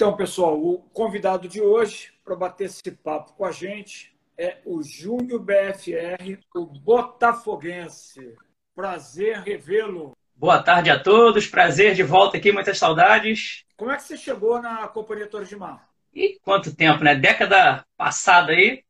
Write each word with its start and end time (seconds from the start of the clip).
Então, 0.00 0.16
pessoal, 0.16 0.56
o 0.56 0.78
convidado 0.92 1.48
de 1.48 1.60
hoje 1.60 2.12
para 2.24 2.36
bater 2.36 2.66
esse 2.66 2.88
papo 3.02 3.32
com 3.32 3.44
a 3.44 3.50
gente 3.50 4.14
é 4.38 4.58
o 4.64 4.80
Júnior 4.80 5.40
BFR, 5.40 6.38
o 6.54 6.66
botafoguense. 6.66 8.36
Prazer 8.76 9.40
revê-lo. 9.40 10.16
Boa 10.36 10.62
tarde 10.62 10.88
a 10.88 11.02
todos, 11.02 11.48
prazer 11.48 11.96
de 11.96 12.04
volta 12.04 12.36
aqui, 12.36 12.52
muitas 12.52 12.78
saudades. 12.78 13.64
Como 13.76 13.90
é 13.90 13.96
que 13.96 14.04
você 14.04 14.16
chegou 14.16 14.62
na 14.62 14.86
Companhia 14.86 15.26
Torres 15.26 15.48
de 15.48 15.56
Mar? 15.56 15.88
E 16.14 16.38
quanto 16.44 16.76
tempo, 16.76 17.02
né? 17.02 17.16
Década 17.16 17.84
passada 17.96 18.52
aí. 18.52 18.84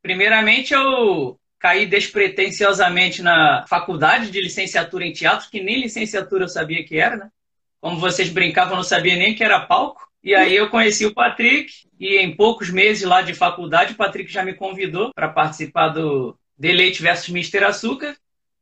Primeiramente, 0.00 0.72
eu 0.72 1.38
caí 1.58 1.84
despretensiosamente 1.84 3.20
na 3.20 3.66
faculdade 3.68 4.30
de 4.30 4.40
licenciatura 4.40 5.04
em 5.04 5.12
teatro, 5.12 5.50
que 5.50 5.62
nem 5.62 5.82
licenciatura 5.82 6.44
eu 6.44 6.48
sabia 6.48 6.82
que 6.86 6.96
era, 6.96 7.18
né? 7.18 7.30
Como 7.82 8.00
vocês 8.00 8.30
brincavam, 8.30 8.72
eu 8.72 8.76
não 8.78 8.82
sabia 8.82 9.14
nem 9.14 9.34
que 9.34 9.44
era 9.44 9.60
palco. 9.60 10.07
E 10.28 10.34
aí 10.34 10.54
eu 10.54 10.68
conheci 10.68 11.06
o 11.06 11.14
Patrick 11.14 11.72
e 11.98 12.18
em 12.18 12.36
poucos 12.36 12.68
meses 12.68 13.02
lá 13.02 13.22
de 13.22 13.32
faculdade, 13.32 13.94
o 13.94 13.96
Patrick 13.96 14.30
já 14.30 14.44
me 14.44 14.52
convidou 14.52 15.10
para 15.14 15.26
participar 15.26 15.88
do 15.88 16.38
Deleite 16.58 17.00
versus 17.00 17.30
Mister 17.30 17.64
Açúcar. 17.64 18.14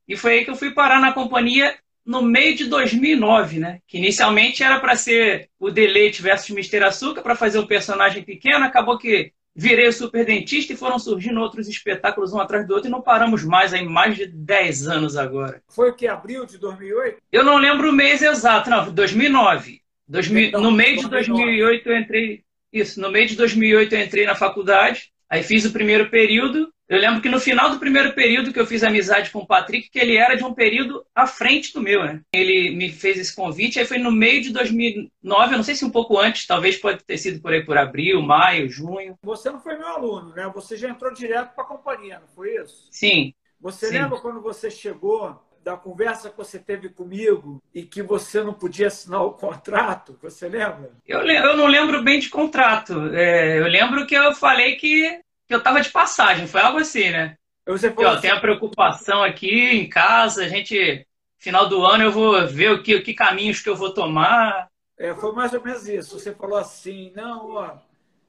E 0.07 0.17
foi 0.17 0.35
aí 0.35 0.45
que 0.45 0.51
eu 0.53 0.55
fui 0.55 0.71
parar 0.71 1.01
na 1.01 1.13
companhia 1.13 1.77
no 2.05 2.23
meio 2.23 2.55
de 2.55 2.67
2009, 2.67 3.59
né? 3.59 3.81
Que 3.85 3.99
inicialmente 3.99 4.63
era 4.63 4.79
para 4.79 4.95
ser 4.95 5.51
o 5.59 5.69
Deleite 5.69 6.23
versus 6.23 6.51
Mister 6.51 6.85
Açúcar, 6.85 7.21
para 7.21 7.35
fazer 7.35 7.59
um 7.59 7.67
personagem 7.67 8.23
pequeno, 8.23 8.65
acabou 8.65 8.97
que 8.97 9.33
virei 9.53 9.89
o 9.89 9.93
super 9.93 10.25
dentista 10.25 10.73
e 10.73 10.77
foram 10.77 11.01
surgindo 11.01 11.41
outros 11.41 11.67
espetáculos 11.67 12.33
um 12.33 12.39
atrás 12.39 12.65
do 12.65 12.75
outro 12.75 12.89
e 12.89 12.93
não 12.93 13.03
paramos 13.03 13.43
mais 13.43 13.75
aí 13.75 13.85
mais 13.85 14.15
de 14.15 14.25
10 14.25 14.87
anos 14.87 15.17
agora. 15.17 15.61
Foi 15.69 15.91
o 15.91 15.95
que 15.97 16.07
abril 16.07 16.47
de 16.47 16.59
2008? 16.59 17.19
Eu 17.33 17.43
não 17.43 17.57
lembro 17.57 17.91
o 17.91 17.93
mês 17.93 18.23
exato, 18.23 18.71
não, 18.71 18.93
2009. 18.93 19.85
2000, 20.09 20.49
então, 20.49 20.61
no 20.61 20.71
meio 20.71 20.99
de 20.99 21.09
2008 21.09 21.89
eu 21.89 21.99
entrei 21.99 22.45
isso, 22.73 23.01
no 23.01 23.11
meio 23.11 23.27
de 23.27 23.37
2008 23.37 23.95
eu 23.95 24.01
entrei 24.01 24.27
na 24.27 24.35
faculdade, 24.35 25.11
aí 25.29 25.43
fiz 25.43 25.65
o 25.65 25.73
primeiro 25.73 26.11
período 26.11 26.73
eu 26.89 27.01
lembro 27.01 27.21
que 27.21 27.29
no 27.29 27.41
final 27.41 27.71
do 27.71 27.81
primeiro 27.81 28.15
período 28.15 28.53
que 28.53 28.61
eu 28.61 28.67
fiz 28.67 28.85
amizade 28.85 29.31
com 29.31 29.41
o 29.41 29.47
Patrick, 29.47 29.91
que 29.91 29.99
ele 29.99 30.17
era 30.17 30.37
de 30.37 30.45
um 30.45 30.55
período 30.55 31.05
à 31.13 31.27
frente 31.27 31.73
do 31.73 31.81
meu, 31.81 32.05
né? 32.05 32.21
Ele 32.33 32.77
me 32.77 32.93
fez 32.93 33.19
esse 33.19 33.35
convite, 33.35 33.81
aí 33.81 33.85
foi 33.85 33.99
no 33.99 34.13
meio 34.13 34.41
de 34.41 34.53
2009, 34.53 35.53
eu 35.53 35.57
não 35.57 35.65
sei 35.65 35.75
se 35.75 35.85
um 35.85 35.91
pouco 35.91 36.17
antes, 36.17 36.47
talvez 36.47 36.77
pode 36.77 37.03
ter 37.03 37.19
sido 37.19 37.41
por 37.41 37.53
aí 37.53 37.65
por 37.65 37.77
abril, 37.77 38.23
maio, 38.23 38.69
junho. 38.69 39.19
Você 39.21 39.51
não 39.51 39.59
foi 39.59 39.77
meu 39.77 39.89
aluno, 39.89 40.33
né? 40.33 40.49
Você 40.55 40.77
já 40.77 40.89
entrou 40.89 41.13
direto 41.13 41.55
para 41.55 41.65
a 41.65 41.67
companhia, 41.67 42.21
não 42.21 42.29
foi 42.29 42.55
isso? 42.55 42.87
Sim. 42.93 43.35
Você 43.61 43.89
sim. 43.89 43.95
lembra 43.95 44.21
quando 44.21 44.41
você 44.41 44.71
chegou 44.71 45.43
da 45.67 45.77
conversa 45.77 46.31
que 46.31 46.37
você 46.37 46.61
teve 46.61 46.89
comigo 46.89 47.61
e 47.75 47.83
que 47.83 48.01
você 48.01 48.41
não 48.41 48.55
podia 48.55 48.87
assinar 48.87 49.25
o 49.25 49.33
contrato? 49.33 50.17
Você 50.23 50.49
lembra? 50.49 50.93
Eu, 51.05 51.23
eu 51.23 51.57
não 51.57 51.67
lembro 51.67 52.05
bem 52.05 52.21
de 52.21 52.29
contrato. 52.29 53.13
É, 53.13 53.59
eu 53.59 53.67
lembro 53.67 54.07
que 54.07 54.15
eu 54.15 54.33
falei 54.33 54.77
que 54.77 55.21
que 55.49 55.55
eu 55.55 55.63
tava 55.63 55.81
de 55.81 55.91
passagem, 55.91 56.47
foi 56.47 56.61
algo 56.61 56.79
assim, 56.79 57.11
né? 57.11 57.37
Você 57.67 57.91
falou 57.91 58.11
assim, 58.11 58.23
tem 58.23 58.31
a 58.31 58.41
preocupação 58.41 59.23
aqui 59.23 59.49
em 59.49 59.89
casa, 59.89 60.45
a 60.45 60.49
gente, 60.49 61.07
final 61.39 61.69
do 61.69 61.85
ano 61.85 62.05
eu 62.05 62.13
vou 62.13 62.47
ver 62.47 62.73
o 62.73 62.83
que, 62.83 62.97
o 62.97 63.03
que 63.03 63.15
caminhos 63.15 63.61
que 63.61 63.69
eu 63.69 63.77
vou 63.77 63.95
tomar. 63.95 64.69
É, 64.99 65.15
foi 65.15 65.33
mais 65.33 65.53
ou 65.53 65.63
menos 65.63 65.89
isso. 65.89 66.19
Você 66.19 66.33
falou 66.33 66.59
assim, 66.59 67.13
não, 67.15 67.53
ó, 67.53 67.77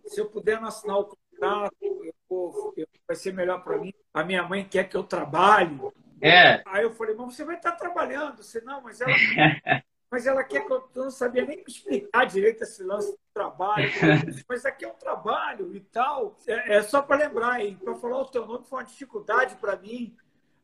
se 0.06 0.20
eu 0.22 0.26
puder 0.26 0.62
não 0.62 0.68
assinar 0.68 0.98
o 0.98 1.06
contrato, 1.06 1.76
eu 1.82 2.14
vou, 2.30 2.74
eu, 2.78 2.88
vai 3.08 3.16
ser 3.16 3.34
melhor 3.34 3.64
para 3.64 3.78
mim. 3.80 3.94
A 4.14 4.24
minha 4.24 4.44
mãe 4.44 4.64
quer 4.64 4.88
que 4.88 4.98
eu 4.98 5.04
trabalhe. 5.04 5.80
É. 6.22 6.62
Aí 6.66 6.84
eu 6.84 6.92
falei, 6.92 7.16
mas 7.16 7.36
você 7.36 7.44
vai 7.44 7.56
estar 7.56 7.74
trabalhando. 7.74 8.38
Você, 8.44 8.62
não, 8.62 8.82
mas 8.82 9.02
ela, 9.02 9.12
mas 10.12 10.26
ela 10.26 10.44
quer 10.44 10.66
que 10.66 10.72
eu, 10.72 10.90
eu 10.96 11.04
não 11.04 11.12
sabia 11.12 11.46
nem 11.46 11.64
explicar 11.68 12.26
direito 12.26 12.64
esse 12.64 12.84
lance 12.84 13.12
do 13.12 13.20
trabalho. 13.34 13.90
mas 14.50 14.66
aqui 14.66 14.86
é 14.86 14.88
um 14.88 14.96
trabalho 14.96 15.76
e 15.76 15.80
tal. 15.80 16.38
É, 16.48 16.78
é 16.78 16.82
só 16.82 17.02
para 17.02 17.26
lembrar 17.28 17.54
aí, 17.54 17.76
para 17.76 17.96
falar 17.96 18.22
o 18.22 18.26
teu 18.26 18.46
nome 18.46 18.66
foi 18.66 18.80
uma 18.80 18.86
dificuldade 18.86 19.56
para 19.56 19.76
mim. 19.76 20.16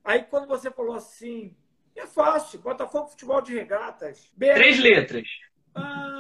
Aí 0.04 0.24
quando 0.24 0.48
você 0.48 0.70
falou 0.72 0.96
assim, 0.96 1.56
é 1.96 2.06
fácil, 2.06 2.60
Botafogo 2.60 3.08
Futebol 3.08 3.42
de 3.42 3.54
Regatas. 3.54 4.32
BR. 4.36 4.54
Três 4.56 4.80
letras. 4.80 5.28
Ah, 5.76 6.13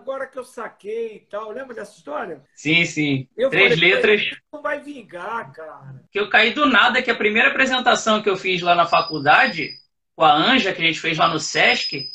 agora 0.00 0.26
que 0.26 0.38
eu 0.38 0.44
saquei 0.44 1.16
e 1.16 1.20
tal. 1.20 1.50
Lembra 1.50 1.74
dessa 1.74 1.96
história? 1.96 2.42
Sim, 2.54 2.84
sim. 2.84 3.28
Eu 3.36 3.50
Três 3.50 3.74
falei, 3.74 3.94
letras. 3.94 4.30
Não 4.52 4.62
vai 4.62 4.80
vingar, 4.80 5.52
cara. 5.52 6.02
Que 6.10 6.18
eu 6.18 6.28
caí 6.28 6.52
do 6.52 6.66
nada, 6.66 7.02
que 7.02 7.10
a 7.10 7.14
primeira 7.14 7.50
apresentação 7.50 8.22
que 8.22 8.28
eu 8.28 8.36
fiz 8.36 8.62
lá 8.62 8.74
na 8.74 8.86
faculdade, 8.86 9.70
com 10.16 10.24
a 10.24 10.34
Anja, 10.34 10.72
que 10.72 10.82
a 10.82 10.86
gente 10.86 11.00
fez 11.00 11.18
lá 11.18 11.28
no 11.28 11.38
Sesc, 11.38 12.08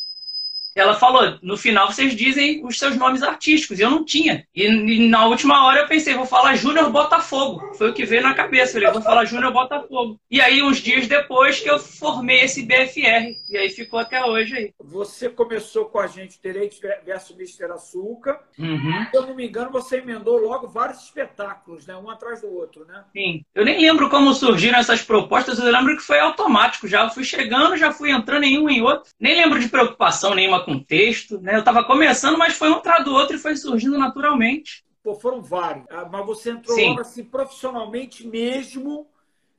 ela 0.75 0.93
falou, 0.93 1.39
no 1.41 1.55
final 1.55 1.91
vocês 1.91 2.13
dizem 2.13 2.65
os 2.65 2.77
seus 2.77 2.97
nomes 2.97 3.23
artísticos. 3.23 3.79
E 3.79 3.81
eu 3.81 3.89
não 3.89 4.03
tinha. 4.03 4.45
E, 4.53 4.65
e 4.65 5.07
na 5.07 5.25
última 5.25 5.65
hora 5.65 5.79
eu 5.79 5.87
pensei, 5.87 6.13
vou 6.13 6.25
falar 6.25 6.55
Júnior 6.55 6.91
Botafogo. 6.91 7.73
Foi 7.77 7.89
o 7.89 7.93
que 7.93 8.05
veio 8.05 8.21
na 8.21 8.33
cabeça. 8.33 8.77
Eu 8.77 8.81
falei, 8.81 8.93
vou 8.93 9.01
falar 9.01 9.25
Júnior 9.25 9.53
Botafogo. 9.53 10.19
E 10.29 10.41
aí, 10.41 10.61
uns 10.61 10.77
dias 10.77 11.07
depois 11.07 11.61
que 11.61 11.69
eu 11.69 11.79
formei 11.79 12.41
esse 12.41 12.63
BFR. 12.63 13.37
E 13.49 13.57
aí 13.57 13.69
ficou 13.69 13.99
até 13.99 14.23
hoje 14.25 14.55
aí. 14.55 14.73
Você 14.83 15.29
começou 15.29 15.85
com 15.85 15.99
a 15.99 16.07
gente 16.07 16.39
Direito 16.41 16.75
versus 17.05 17.37
Mister 17.37 17.71
Açúcar. 17.71 18.39
Uhum. 18.59 19.07
Se 19.09 19.17
eu 19.17 19.27
não 19.27 19.35
me 19.35 19.47
engano, 19.47 19.71
você 19.71 19.97
emendou 19.97 20.37
logo 20.37 20.67
vários 20.67 21.03
espetáculos, 21.03 21.87
né? 21.87 21.95
Um 21.95 22.09
atrás 22.09 22.41
do 22.41 22.53
outro, 22.53 22.85
né? 22.85 23.03
Sim. 23.13 23.45
Eu 23.55 23.63
nem 23.63 23.79
lembro 23.79 24.09
como 24.09 24.33
surgiram 24.33 24.77
essas 24.77 25.01
propostas. 25.01 25.57
Eu 25.57 25.71
lembro 25.71 25.95
que 25.95 26.03
foi 26.03 26.19
automático 26.19 26.85
já. 26.85 27.03
Eu 27.03 27.09
fui 27.11 27.23
chegando, 27.23 27.77
já 27.77 27.93
fui 27.93 28.11
entrando 28.11 28.43
em 28.43 28.59
um 28.59 28.69
em 28.69 28.81
outro. 28.81 29.09
Nem 29.17 29.35
lembro 29.35 29.57
de 29.57 29.69
preocupação 29.69 30.35
nenhuma 30.35 30.64
com 30.65 30.79
texto, 30.79 31.39
né? 31.39 31.55
Eu 31.55 31.59
estava 31.59 31.83
começando, 31.83 32.37
mas 32.37 32.57
foi 32.57 32.69
um 32.69 32.75
atrás 32.75 33.05
do 33.05 33.13
outro 33.13 33.35
e 33.35 33.39
foi 33.39 33.55
surgindo 33.55 33.97
naturalmente. 33.97 34.83
Pô, 35.03 35.13
foram 35.13 35.41
vários. 35.41 35.85
Ah, 35.89 36.09
mas 36.11 36.25
você 36.25 36.49
entrou 36.49 36.75
Sim. 36.75 36.89
logo 36.89 37.01
assim, 37.01 37.23
profissionalmente 37.23 38.27
mesmo. 38.27 39.07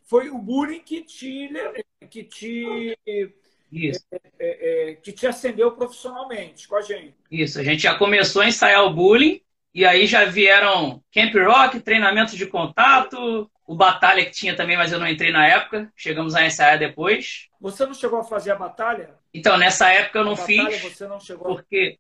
Foi 0.03 0.29
o 0.29 0.39
bullying 0.39 0.81
que 0.81 1.03
te, 1.03 1.51
que 2.11 2.25
te, 2.25 2.99
Isso. 3.73 4.05
É, 4.11 4.21
é, 4.39 4.91
é, 4.91 4.95
que 4.97 5.13
te 5.13 5.27
acendeu 5.27 5.73
profissionalmente 5.73 6.69
com 6.69 6.77
a 6.77 6.83
gente. 6.83 7.15
Isso, 7.31 7.59
a 7.59 7.65
gente 7.65 7.83
já 7.83 7.95
começou 7.97 8.43
a 8.43 8.49
ensaiar 8.49 8.85
o 8.85 8.93
bullying, 8.93 9.41
e 9.75 9.85
aí 9.85 10.07
já 10.07 10.25
vieram 10.25 11.03
Camp 11.13 11.35
Rock, 11.35 11.81
treinamento 11.81 12.37
de 12.37 12.47
contato, 12.47 13.51
o 13.67 13.75
Batalha 13.75 14.25
que 14.25 14.31
tinha 14.31 14.55
também, 14.55 14.77
mas 14.77 14.93
eu 14.93 15.01
não 15.01 15.09
entrei 15.09 15.33
na 15.33 15.47
época. 15.47 15.93
Chegamos 15.97 16.35
a 16.35 16.47
ensaiar 16.47 16.79
depois. 16.79 17.49
Você 17.61 17.85
não 17.85 17.93
chegou 17.93 18.21
a 18.21 18.25
fazer 18.25 18.53
a 18.53 18.57
Batalha? 18.57 19.15
Então, 19.37 19.59
nessa 19.59 19.91
época 19.91 20.19
eu 20.19 20.25
não 20.25 20.37
fiz. 20.37 20.57
Batalha 20.57 20.79
você 20.79 21.07
não 21.07 21.19
Porque 21.39 21.99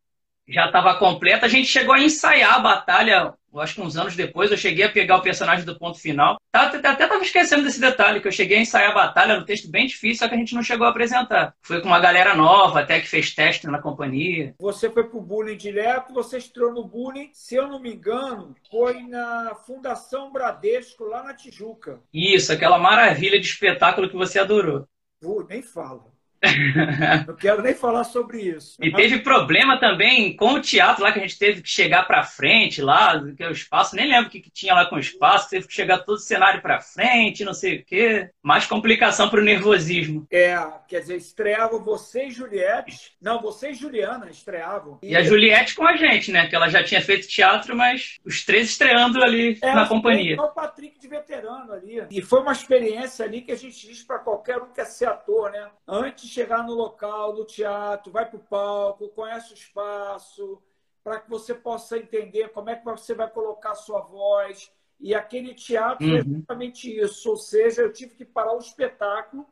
já 0.49 0.67
estava 0.67 0.95
completa. 0.95 1.47
A 1.47 1.49
gente 1.49 1.67
chegou 1.67 1.95
a 1.95 2.01
ensaiar 2.01 2.55
a 2.55 2.61
batalha, 2.61 3.35
acho 3.57 3.75
que 3.75 3.81
uns 3.81 3.97
anos 3.97 4.15
depois, 4.15 4.51
eu 4.51 4.57
cheguei 4.57 4.85
a 4.85 4.91
pegar 4.91 5.17
o 5.17 5.23
personagem 5.23 5.65
do 5.65 5.79
ponto 5.79 5.99
final. 5.99 6.37
Tá, 6.53 6.63
até 6.63 6.77
estava 6.77 7.23
esquecendo 7.23 7.65
desse 7.65 7.81
detalhe, 7.81 8.21
que 8.21 8.29
eu 8.29 8.33
cheguei 8.33 8.59
a 8.59 8.61
ensaiar 8.61 8.91
a 8.93 8.95
batalha 8.95 9.39
no 9.39 9.45
texto 9.45 9.71
bem 9.71 9.87
difícil, 9.87 10.19
só 10.19 10.29
que 10.29 10.35
a 10.35 10.39
gente 10.39 10.55
não 10.55 10.63
chegou 10.63 10.87
a 10.87 10.91
apresentar. 10.91 11.55
Foi 11.63 11.81
com 11.81 11.89
uma 11.89 12.01
galera 12.01 12.35
nova, 12.35 12.81
até 12.81 13.01
que 13.01 13.09
fez 13.09 13.35
teste 13.35 13.67
na 13.67 13.81
companhia. 13.81 14.55
Você 14.59 14.89
foi 14.91 15.05
pro 15.05 15.21
bullying 15.21 15.57
direto, 15.57 16.15
você 16.15 16.39
estreou 16.39 16.73
no 16.73 16.85
bullying, 16.85 17.31
se 17.33 17.57
eu 17.57 17.69
não 17.69 17.81
me 17.81 17.93
engano, 17.93 18.55
foi 18.71 19.03
na 19.03 19.55
Fundação 19.67 20.33
Bradesco, 20.33 21.05
lá 21.05 21.23
na 21.23 21.35
Tijuca. 21.35 22.01
Isso, 22.13 22.53
aquela 22.53 22.79
maravilha 22.79 23.41
de 23.41 23.47
espetáculo 23.47 24.09
que 24.09 24.17
você 24.17 24.39
adorou. 24.39 24.87
Pô, 25.21 25.45
nem 25.49 25.63
fala. 25.63 26.16
Não 27.27 27.37
quero 27.37 27.63
nem 27.63 27.75
falar 27.75 28.05
sobre 28.05 28.41
isso. 28.43 28.77
E 28.81 28.93
teve 28.93 29.19
problema 29.19 29.79
também 29.79 30.35
com 30.37 30.55
o 30.55 30.61
teatro 30.61 31.03
lá, 31.03 31.13
que 31.13 31.19
a 31.19 31.23
gente 31.23 31.39
teve 31.39 31.63
que 31.63 31.69
chegar 31.69 32.05
para 32.07 32.23
frente 32.23 32.81
lá, 32.81 33.21
que 33.37 33.43
é 33.43 33.49
o 33.49 33.53
espaço, 33.53 33.97
nem 33.97 34.09
lembro 34.09 34.29
o 34.29 34.31
que, 34.31 34.41
que 34.41 34.51
tinha 34.51 34.75
lá 34.75 34.87
com 34.87 34.97
o 34.97 35.01
espaço, 35.01 35.51
teve 35.51 35.67
que 35.67 35.75
chegar 35.75 35.99
todo 35.99 36.17
o 36.17 36.21
cenário 36.21 36.61
para 36.63 36.81
frente, 36.81 37.45
não 37.45 37.55
sei 37.55 37.77
o 37.77 37.85
quê. 37.85 38.31
Mais 38.43 38.67
complicação 38.67 39.29
para 39.29 39.41
o 39.41 39.45
nervosismo. 39.45 40.27
É, 40.31 40.57
quer 40.89 41.01
dizer, 41.01 41.17
estreavam 41.17 41.83
você 41.83 42.27
e 42.27 42.31
Juliette. 42.31 43.13
Não, 43.21 43.41
você 43.41 43.71
e 43.71 43.75
Juliana 43.75 44.29
estreavam. 44.31 44.99
E, 45.03 45.13
e 45.13 45.17
a 45.17 45.23
Juliette 45.23 45.75
com 45.75 45.87
a 45.87 45.97
gente, 45.97 46.31
né? 46.31 46.47
Que 46.47 46.57
ela 46.57 46.69
já 46.69 46.83
tinha 46.83 47.01
feito 47.01 47.29
teatro, 47.29 47.77
mas 47.77 48.19
os 48.25 48.45
três 48.45 48.71
estreando 48.71 49.23
ali 49.23 49.59
é, 49.63 49.75
na 49.75 49.87
companhia. 49.87 50.41
o 50.41 50.49
Patrick 50.49 50.99
de 50.99 51.09
veterano 51.09 51.73
ali. 51.73 52.05
E 52.11 52.23
foi 52.23 52.41
uma 52.41 52.53
experiência 52.53 53.25
ali 53.25 53.43
que 53.43 53.53
a 53.53 53.57
gente 53.57 53.87
diz 53.87 54.03
para 54.03 54.19
qualquer 54.19 54.59
um 54.59 54.67
que 54.67 54.75
quer 54.75 54.87
ser 54.87 55.07
ator, 55.07 55.51
né? 55.51 55.69
Antes 55.87 56.29
chegar 56.37 56.63
no 56.63 56.75
local 56.75 57.33
do 57.33 57.47
teatro, 57.47 58.13
vai 58.13 58.29
para 58.29 58.37
o 58.37 58.43
palco, 58.43 59.09
conhece 59.09 59.53
o 59.53 59.55
espaço, 59.55 60.63
para 61.03 61.19
que 61.19 61.31
você 61.31 61.55
possa 61.55 61.97
entender 61.97 62.51
como 62.51 62.69
é 62.69 62.77
que 62.77 62.85
você 62.85 63.15
vai 63.15 63.31
colocar 63.31 63.71
a 63.71 63.77
sua 63.77 64.01
voz. 64.01 64.71
E 65.01 65.15
aquele 65.15 65.55
teatro 65.55 66.07
uhum. 66.07 66.17
é 66.17 66.19
exatamente 66.19 66.95
isso. 66.95 67.31
Ou 67.31 67.37
seja, 67.37 67.83
eu 67.83 67.93
tive 67.93 68.15
que 68.15 68.25
parar 68.25 68.55
o 68.55 68.59
espetáculo 68.59 69.47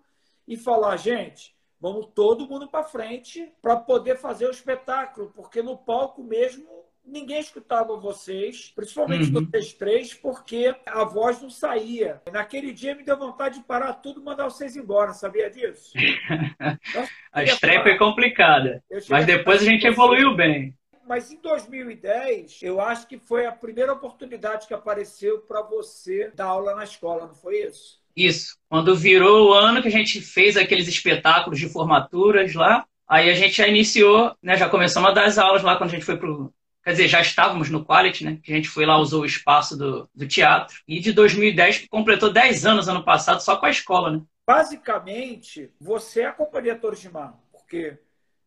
e 0.46 0.58
falar, 0.58 0.96
gente, 0.98 1.56
vamos 1.80 2.06
todo 2.14 2.46
mundo 2.46 2.68
para 2.68 2.82
frente 2.82 3.50
para 3.62 3.76
poder 3.76 4.18
fazer 4.18 4.46
o 4.46 4.50
espetáculo, 4.50 5.32
porque 5.34 5.62
no 5.62 5.78
palco 5.78 6.22
mesmo 6.22 6.68
ninguém 7.04 7.40
escutava 7.40 7.96
vocês, 7.96 8.72
principalmente 8.74 9.32
uhum. 9.32 9.46
vocês 9.46 9.72
três, 9.72 10.14
porque 10.14 10.74
a 10.86 11.04
voz 11.04 11.40
não 11.40 11.50
saía. 11.50 12.20
Naquele 12.32 12.72
dia 12.72 12.94
me 12.94 13.04
deu 13.04 13.16
vontade 13.16 13.58
de 13.58 13.64
parar 13.64 13.94
tudo 13.94 14.20
e 14.20 14.24
mandar 14.24 14.44
vocês 14.44 14.76
embora, 14.76 15.12
sabia 15.12 15.50
disso? 15.50 15.92
a 17.32 17.44
estreia 17.44 17.82
foi 17.82 17.96
complicada, 17.96 18.82
mas 19.08 19.26
depois 19.26 19.62
a 19.62 19.64
gente 19.64 19.86
evoluiu 19.86 20.34
bem. 20.34 20.74
mas 21.06 21.30
em 21.30 21.40
2010, 21.40 22.62
eu 22.62 22.80
acho 22.80 23.06
que 23.06 23.18
foi 23.18 23.46
a 23.46 23.52
primeira 23.52 23.92
oportunidade 23.92 24.66
que 24.66 24.74
apareceu 24.74 25.40
para 25.40 25.62
você 25.62 26.32
dar 26.34 26.46
aula 26.46 26.74
na 26.74 26.84
escola, 26.84 27.26
não 27.26 27.34
foi 27.34 27.58
isso? 27.58 28.02
Isso. 28.16 28.56
Quando 28.68 28.94
virou 28.94 29.50
o 29.50 29.52
ano 29.52 29.82
que 29.82 29.88
a 29.88 29.90
gente 29.90 30.20
fez 30.20 30.56
aqueles 30.56 30.86
espetáculos 30.86 31.58
de 31.58 31.68
formaturas 31.68 32.54
lá, 32.54 32.86
aí 33.08 33.28
a 33.28 33.34
gente 33.34 33.56
já 33.56 33.66
iniciou, 33.66 34.34
né, 34.42 34.56
já 34.56 34.68
começamos 34.68 35.10
a 35.10 35.12
dar 35.12 35.24
as 35.24 35.36
aulas 35.36 35.62
lá 35.62 35.76
quando 35.76 35.90
a 35.90 35.92
gente 35.92 36.04
foi 36.04 36.16
pro 36.16 36.52
Quer 36.84 36.90
dizer, 36.90 37.08
já 37.08 37.20
estávamos 37.22 37.70
no 37.70 37.84
Quality, 37.84 38.24
né? 38.24 38.38
Que 38.42 38.52
a 38.52 38.56
gente 38.56 38.68
foi 38.68 38.84
lá, 38.84 38.98
usou 38.98 39.22
o 39.22 39.26
espaço 39.26 39.76
do, 39.76 40.08
do 40.14 40.28
teatro. 40.28 40.76
E 40.86 41.00
de 41.00 41.12
2010 41.12 41.86
completou 41.88 42.30
10 42.30 42.66
anos 42.66 42.88
ano 42.88 43.02
passado 43.02 43.40
só 43.40 43.56
com 43.56 43.64
a 43.64 43.70
escola, 43.70 44.10
né? 44.10 44.22
Basicamente, 44.46 45.72
você 45.80 46.20
é 46.20 46.26
a 46.26 46.32
Companhia 46.32 46.76
Torres 46.76 47.00
de 47.00 47.10
Mar, 47.10 47.40
porque 47.50 47.98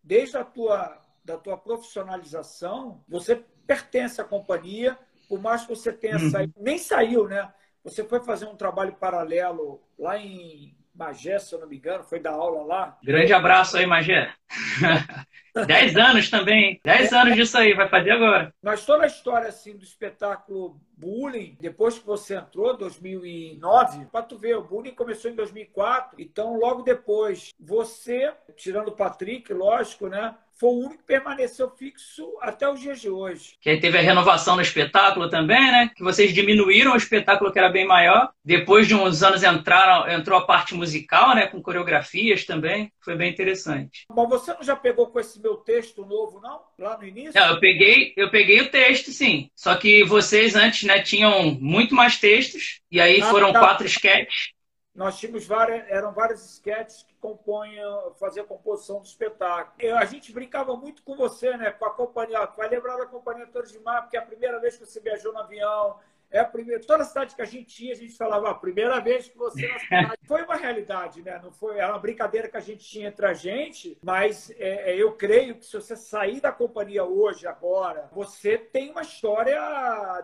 desde 0.04 0.38
a 0.38 0.44
tua, 0.44 1.04
da 1.26 1.36
tua 1.36 1.58
profissionalização, 1.58 3.04
você 3.10 3.44
pertence 3.66 4.22
à 4.22 4.24
companhia, 4.24 4.96
por 5.28 5.42
mais 5.42 5.64
que 5.64 5.70
você 5.70 5.92
tenha 5.92 6.18
uhum. 6.18 6.30
saído, 6.30 6.54
nem 6.58 6.78
saiu, 6.78 7.28
né? 7.28 7.52
Você 7.84 8.04
foi 8.04 8.20
fazer 8.20 8.46
um 8.46 8.56
trabalho 8.56 8.94
paralelo 8.94 9.82
lá 9.98 10.16
em 10.18 10.78
Magé, 10.94 11.40
se 11.40 11.56
eu 11.56 11.60
não 11.60 11.68
me 11.68 11.78
engano, 11.78 12.04
foi 12.04 12.20
dar 12.20 12.32
aula 12.32 12.64
lá. 12.64 12.98
Grande 13.04 13.34
abraço 13.34 13.78
aí, 13.78 13.86
Magé. 13.86 14.32
Dez 15.66 15.96
anos 15.96 16.30
também. 16.30 16.80
Dez 16.84 17.12
anos 17.14 17.36
disso 17.36 17.58
aí, 17.58 17.74
vai 17.74 17.88
fazer 17.88 18.12
agora. 18.12 18.54
Mas 18.62 18.86
toda 18.86 19.04
a 19.04 19.08
história 19.08 19.48
assim 19.48 19.76
do 19.76 19.84
espetáculo 19.84 20.80
Bullying, 20.96 21.58
depois 21.60 21.98
que 21.98 22.06
você 22.06 22.36
entrou, 22.36 22.76
2009, 22.76 24.06
para 24.08 24.24
tu 24.24 24.38
ver, 24.38 24.58
o 24.58 24.64
Bullying 24.64 24.96
começou 24.96 25.30
em 25.30 25.36
2004, 25.36 26.20
então 26.20 26.58
logo 26.58 26.82
depois, 26.82 27.52
você, 27.60 28.34
tirando 28.56 28.90
o 28.90 28.96
Patrick, 28.96 29.54
lógico, 29.54 30.08
né? 30.08 30.36
Foi 30.60 30.70
o 30.70 30.80
único 30.80 30.98
que 30.98 31.04
permaneceu 31.04 31.70
fixo 31.70 32.36
até 32.42 32.68
os 32.68 32.80
dias 32.80 33.00
de 33.00 33.10
hoje. 33.10 33.56
Que 33.62 33.70
aí 33.70 33.80
teve 33.80 33.98
a 33.98 34.02
renovação 34.02 34.56
no 34.56 34.62
espetáculo 34.62 35.30
também, 35.30 35.72
né? 35.72 35.92
Que 35.96 36.04
vocês 36.04 36.34
diminuíram 36.34 36.94
o 36.94 36.98
espetáculo 36.98 37.52
que 37.52 37.60
era 37.60 37.70
bem 37.70 37.86
maior. 37.86 38.32
Depois 38.44 38.88
de 38.88 38.96
uns 38.96 39.22
anos 39.22 39.44
entraram, 39.44 40.10
entrou 40.10 40.40
a 40.40 40.46
parte 40.46 40.74
musical, 40.74 41.36
né? 41.36 41.46
Com 41.46 41.62
coreografias 41.62 42.44
também. 42.44 42.92
Foi 43.00 43.16
bem 43.16 43.32
interessante. 43.32 44.06
Mas 44.10 44.30
você 44.30 44.54
não 44.54 44.64
já 44.64 44.76
pegou 44.76 45.08
com 45.08 45.20
esse 45.20 45.40
meu 45.40 45.58
texto 45.58 46.04
novo, 46.06 46.42
não? 46.42 46.62
Lá 46.80 46.98
no 46.98 47.06
início? 47.06 47.40
Não, 47.40 47.52
eu 47.52 47.60
peguei, 47.60 48.14
eu 48.18 48.32
peguei 48.32 48.62
o 48.62 48.72
texto, 48.72 49.12
sim. 49.12 49.52
Só 49.56 49.76
que 49.76 50.04
vocês 50.04 50.56
antes, 50.56 50.84
né, 50.84 51.02
tinham 51.02 51.52
muito 51.62 51.94
mais 51.94 52.18
textos. 52.18 52.82
E 52.92 53.00
aí 53.00 53.22
ah, 53.22 53.26
foram 53.26 53.54
tá. 53.54 53.60
quatro 53.60 53.86
sketches 53.86 54.58
nós 54.98 55.20
tínhamos 55.20 55.46
várias, 55.46 55.88
eram 55.90 56.12
vários 56.12 56.44
sketches 56.54 57.06
que 57.28 57.44
compunham, 57.44 58.14
faziam 58.20 58.46
a 58.46 58.48
composição 58.48 59.00
do 59.00 59.06
espetáculo. 59.06 59.76
Eu, 59.80 59.98
a 59.98 60.06
gente 60.06 60.32
brincava 60.32 60.76
muito 60.76 61.04
com 61.04 61.16
você, 61.16 61.56
né? 61.58 61.72
Com 61.72 61.86
a 61.86 61.92
companhia, 61.92 62.46
vai 62.46 62.70
lembrar 62.70 62.98
da 62.98 63.06
companhia 63.06 63.48
Torres 63.48 63.72
de 63.72 63.80
Mar, 63.80 64.04
porque 64.04 64.18
é 64.18 64.20
a 64.20 64.26
primeira 64.26 64.60
vez 64.60 64.78
que 64.78 64.86
você 64.86 65.00
viajou 65.00 65.34
no 65.34 65.40
avião, 65.40 65.98
é 66.30 66.40
a 66.40 66.46
primeira, 66.46 66.82
toda 66.84 67.04
a 67.04 67.06
cidade 67.06 67.36
que 67.36 67.42
a 67.42 67.46
gente 67.46 67.86
ia, 67.86 67.94
a 67.94 67.96
gente 67.96 68.18
falava, 68.18 68.50
a 68.50 68.54
primeira 68.54 69.00
vez 69.00 69.30
que 69.30 69.38
você 69.38 69.66
na 69.68 69.80
cidade. 69.80 70.18
Foi 70.28 70.44
uma 70.44 70.56
realidade, 70.56 71.22
né? 71.22 71.40
Não 71.42 71.52
foi, 71.52 71.78
era 71.78 71.94
uma 71.94 72.00
brincadeira 72.00 72.50
que 72.50 72.58
a 72.58 72.62
gente 72.62 72.84
tinha 72.84 73.08
entre 73.08 73.26
a 73.26 73.34
gente, 73.34 73.98
mas 74.04 74.50
é, 74.52 74.92
é, 74.92 74.96
eu 75.02 75.14
creio 75.14 75.56
que 75.56 75.66
se 75.66 75.74
você 75.74 75.96
sair 75.96 76.42
da 76.42 76.52
companhia 76.52 77.06
hoje, 77.06 77.48
agora, 77.48 78.10
você 78.12 78.58
tem 78.58 78.92
uma 78.92 79.04
história 79.04 79.58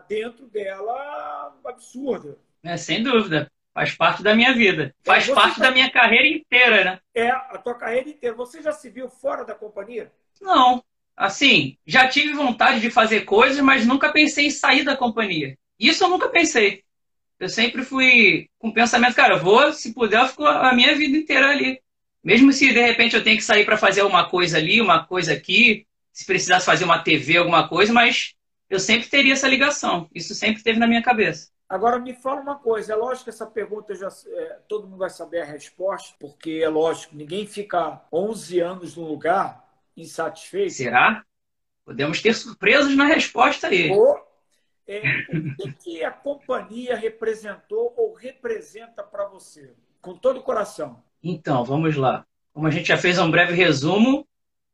dentro 0.06 0.46
dela 0.46 1.56
absurda. 1.64 2.36
É, 2.62 2.76
sem 2.76 3.02
dúvida. 3.02 3.50
Faz 3.74 3.92
parte 3.92 4.22
da 4.22 4.36
minha 4.36 4.54
vida. 4.54 4.94
É, 5.02 5.06
Faz 5.06 5.28
parte 5.28 5.58
tá... 5.58 5.64
da 5.64 5.70
minha 5.72 5.90
carreira 5.90 6.28
inteira, 6.28 6.84
né? 6.84 6.98
É, 7.12 7.30
a 7.30 7.58
tua 7.58 7.74
carreira 7.74 8.08
inteira. 8.08 8.36
Você 8.36 8.62
já 8.62 8.70
se 8.70 8.88
viu 8.88 9.08
fora 9.08 9.44
da 9.44 9.54
companhia? 9.54 10.12
Não. 10.40 10.82
Assim, 11.16 11.76
já 11.84 12.08
tive 12.08 12.32
vontade 12.32 12.80
de 12.80 12.90
fazer 12.90 13.22
coisas, 13.22 13.60
mas 13.60 13.84
nunca 13.84 14.12
pensei 14.12 14.46
em 14.46 14.50
sair 14.50 14.84
da 14.84 14.96
companhia. 14.96 15.58
Isso 15.78 16.04
eu 16.04 16.08
nunca 16.08 16.28
pensei. 16.28 16.84
Eu 17.38 17.48
sempre 17.48 17.82
fui 17.82 18.48
com 18.58 18.68
o 18.68 18.72
pensamento, 18.72 19.14
cara, 19.14 19.36
vou, 19.36 19.72
se 19.72 19.92
puder, 19.92 20.20
eu 20.20 20.28
fico 20.28 20.44
a 20.46 20.72
minha 20.72 20.94
vida 20.96 21.16
inteira 21.16 21.50
ali. 21.50 21.80
Mesmo 22.22 22.52
se 22.52 22.72
de 22.72 22.80
repente 22.80 23.14
eu 23.14 23.22
tenho 23.22 23.36
que 23.36 23.44
sair 23.44 23.64
para 23.64 23.76
fazer 23.76 24.02
uma 24.02 24.28
coisa 24.28 24.56
ali, 24.56 24.80
uma 24.80 25.04
coisa 25.04 25.32
aqui, 25.32 25.86
se 26.12 26.24
precisasse 26.24 26.64
fazer 26.64 26.84
uma 26.84 27.02
TV, 27.02 27.36
alguma 27.36 27.68
coisa, 27.68 27.92
mas 27.92 28.34
eu 28.70 28.80
sempre 28.80 29.08
teria 29.08 29.34
essa 29.34 29.48
ligação. 29.48 30.08
Isso 30.14 30.34
sempre 30.34 30.62
teve 30.62 30.78
na 30.78 30.86
minha 30.86 31.02
cabeça. 31.02 31.48
Agora, 31.68 31.98
me 31.98 32.14
fala 32.14 32.40
uma 32.40 32.58
coisa. 32.58 32.92
É 32.92 32.96
lógico 32.96 33.24
que 33.24 33.30
essa 33.30 33.46
pergunta 33.46 33.94
já 33.94 34.08
é, 34.26 34.58
todo 34.68 34.86
mundo 34.86 34.98
vai 34.98 35.10
saber 35.10 35.40
a 35.40 35.44
resposta, 35.44 36.14
porque 36.18 36.60
é 36.62 36.68
lógico, 36.68 37.16
ninguém 37.16 37.46
fica 37.46 38.02
11 38.12 38.60
anos 38.60 38.96
no 38.96 39.06
lugar 39.06 39.64
insatisfeito. 39.96 40.74
Será? 40.74 41.24
Podemos 41.84 42.20
ter 42.20 42.34
surpresas 42.34 42.94
na 42.96 43.06
resposta 43.06 43.68
aí. 43.68 43.90
Ou, 43.90 44.18
é, 44.86 45.00
o 45.32 45.56
que, 45.56 45.72
que 45.72 46.04
a 46.04 46.10
companhia 46.10 46.96
representou 46.96 47.94
ou 47.96 48.14
representa 48.14 49.02
para 49.02 49.26
você? 49.26 49.74
Com 50.00 50.16
todo 50.16 50.40
o 50.40 50.42
coração. 50.42 51.02
Então, 51.22 51.64
vamos 51.64 51.96
lá. 51.96 52.26
Como 52.52 52.66
a 52.66 52.70
gente 52.70 52.88
já 52.88 52.96
fez 52.96 53.18
um 53.18 53.30
breve 53.30 53.54
resumo, 53.54 54.26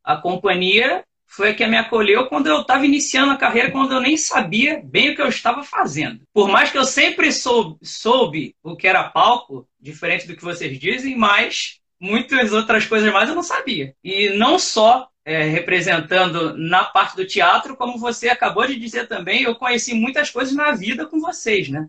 a 0.03 0.17
companhia 0.17 1.05
foi 1.31 1.49
a 1.49 1.55
que 1.55 1.65
me 1.65 1.77
acolheu 1.77 2.27
quando 2.27 2.47
eu 2.47 2.59
estava 2.59 2.85
iniciando 2.85 3.31
a 3.31 3.37
carreira, 3.37 3.71
quando 3.71 3.93
eu 3.93 4.01
nem 4.01 4.17
sabia 4.17 4.81
bem 4.83 5.11
o 5.11 5.15
que 5.15 5.21
eu 5.21 5.29
estava 5.29 5.63
fazendo. 5.63 6.21
Por 6.33 6.49
mais 6.49 6.69
que 6.69 6.77
eu 6.77 6.83
sempre 6.83 7.31
soube, 7.31 7.77
soube 7.81 8.53
o 8.61 8.75
que 8.75 8.85
era 8.85 9.09
palco, 9.09 9.65
diferente 9.79 10.27
do 10.27 10.35
que 10.35 10.43
vocês 10.43 10.77
dizem, 10.77 11.15
mas 11.15 11.79
muitas 11.97 12.51
outras 12.51 12.85
coisas 12.85 13.11
mais 13.13 13.29
eu 13.29 13.35
não 13.35 13.43
sabia. 13.43 13.95
E 14.03 14.29
não 14.31 14.59
só 14.59 15.07
é, 15.23 15.43
representando 15.43 16.57
na 16.57 16.83
parte 16.83 17.15
do 17.15 17.25
teatro, 17.25 17.77
como 17.77 17.97
você 17.97 18.27
acabou 18.27 18.67
de 18.67 18.75
dizer 18.75 19.07
também, 19.07 19.43
eu 19.43 19.55
conheci 19.55 19.93
muitas 19.93 20.29
coisas 20.29 20.53
na 20.53 20.73
vida 20.73 21.05
com 21.05 21.21
vocês, 21.21 21.69
né? 21.69 21.87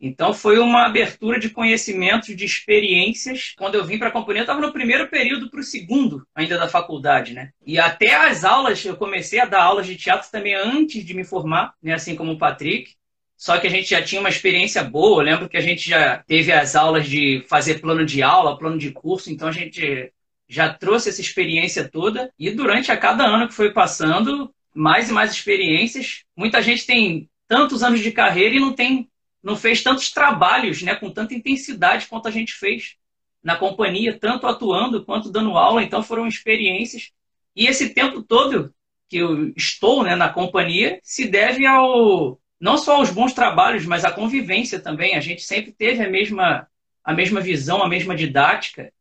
Então 0.00 0.32
foi 0.32 0.58
uma 0.58 0.86
abertura 0.86 1.38
de 1.38 1.50
conhecimentos, 1.50 2.34
de 2.34 2.44
experiências. 2.44 3.54
Quando 3.56 3.74
eu 3.74 3.84
vim 3.84 3.98
para 3.98 4.08
a 4.08 4.12
companhia, 4.12 4.40
eu 4.40 4.44
estava 4.44 4.60
no 4.60 4.72
primeiro 4.72 5.08
período 5.08 5.50
para 5.50 5.60
o 5.60 5.64
segundo 5.64 6.26
ainda 6.34 6.56
da 6.56 6.68
faculdade, 6.68 7.34
né? 7.34 7.50
E 7.66 7.78
até 7.78 8.14
as 8.14 8.42
aulas, 8.44 8.82
eu 8.84 8.96
comecei 8.96 9.38
a 9.40 9.44
dar 9.44 9.62
aulas 9.62 9.86
de 9.86 9.96
teatro 9.96 10.30
também 10.30 10.54
antes 10.54 11.04
de 11.04 11.12
me 11.12 11.24
formar, 11.24 11.74
né? 11.82 11.92
assim 11.92 12.16
como 12.16 12.32
o 12.32 12.38
Patrick. 12.38 12.94
Só 13.36 13.58
que 13.58 13.66
a 13.66 13.70
gente 13.70 13.90
já 13.90 14.02
tinha 14.02 14.20
uma 14.20 14.28
experiência 14.28 14.82
boa. 14.82 15.22
Eu 15.22 15.26
lembro 15.26 15.48
que 15.48 15.56
a 15.56 15.62
gente 15.62 15.88
já 15.88 16.18
teve 16.18 16.52
as 16.52 16.74
aulas 16.74 17.06
de 17.06 17.44
fazer 17.48 17.80
plano 17.80 18.04
de 18.04 18.22
aula, 18.22 18.58
plano 18.58 18.78
de 18.78 18.90
curso, 18.92 19.30
então 19.30 19.48
a 19.48 19.52
gente 19.52 20.12
já 20.48 20.72
trouxe 20.72 21.08
essa 21.08 21.20
experiência 21.20 21.88
toda. 21.88 22.30
E 22.38 22.50
durante 22.50 22.90
a 22.90 22.96
cada 22.96 23.24
ano 23.24 23.48
que 23.48 23.54
foi 23.54 23.72
passando, 23.72 24.52
mais 24.74 25.10
e 25.10 25.12
mais 25.12 25.30
experiências. 25.32 26.24
Muita 26.36 26.62
gente 26.62 26.86
tem 26.86 27.28
tantos 27.48 27.82
anos 27.82 28.00
de 28.00 28.12
carreira 28.12 28.54
e 28.54 28.60
não 28.60 28.72
tem 28.72 29.09
não 29.42 29.56
fez 29.56 29.82
tantos 29.82 30.10
trabalhos 30.10 30.82
né, 30.82 30.94
com 30.94 31.10
tanta 31.10 31.34
intensidade 31.34 32.06
quanto 32.06 32.28
a 32.28 32.30
gente 32.30 32.52
fez 32.52 32.96
na 33.42 33.56
companhia, 33.56 34.18
tanto 34.18 34.46
atuando 34.46 35.04
quanto 35.04 35.30
dando 35.30 35.56
aula. 35.56 35.82
Então 35.82 36.02
foram 36.02 36.26
experiências. 36.26 37.10
E 37.56 37.66
esse 37.66 37.94
tempo 37.94 38.22
todo 38.22 38.74
que 39.08 39.16
eu 39.16 39.52
estou 39.56 40.04
né, 40.04 40.14
na 40.14 40.28
companhia 40.28 41.00
se 41.02 41.26
deve 41.26 41.66
ao 41.66 42.38
não 42.60 42.76
só 42.76 42.96
aos 42.96 43.10
bons 43.10 43.32
trabalhos, 43.32 43.86
mas 43.86 44.04
à 44.04 44.12
convivência 44.12 44.78
também. 44.78 45.16
A 45.16 45.20
gente 45.20 45.42
sempre 45.42 45.72
teve 45.72 46.04
a 46.04 46.10
mesma, 46.10 46.68
a 47.02 47.14
mesma 47.14 47.40
visão, 47.40 47.82
a 47.82 47.88
mesma 47.88 48.14
didática, 48.14 48.92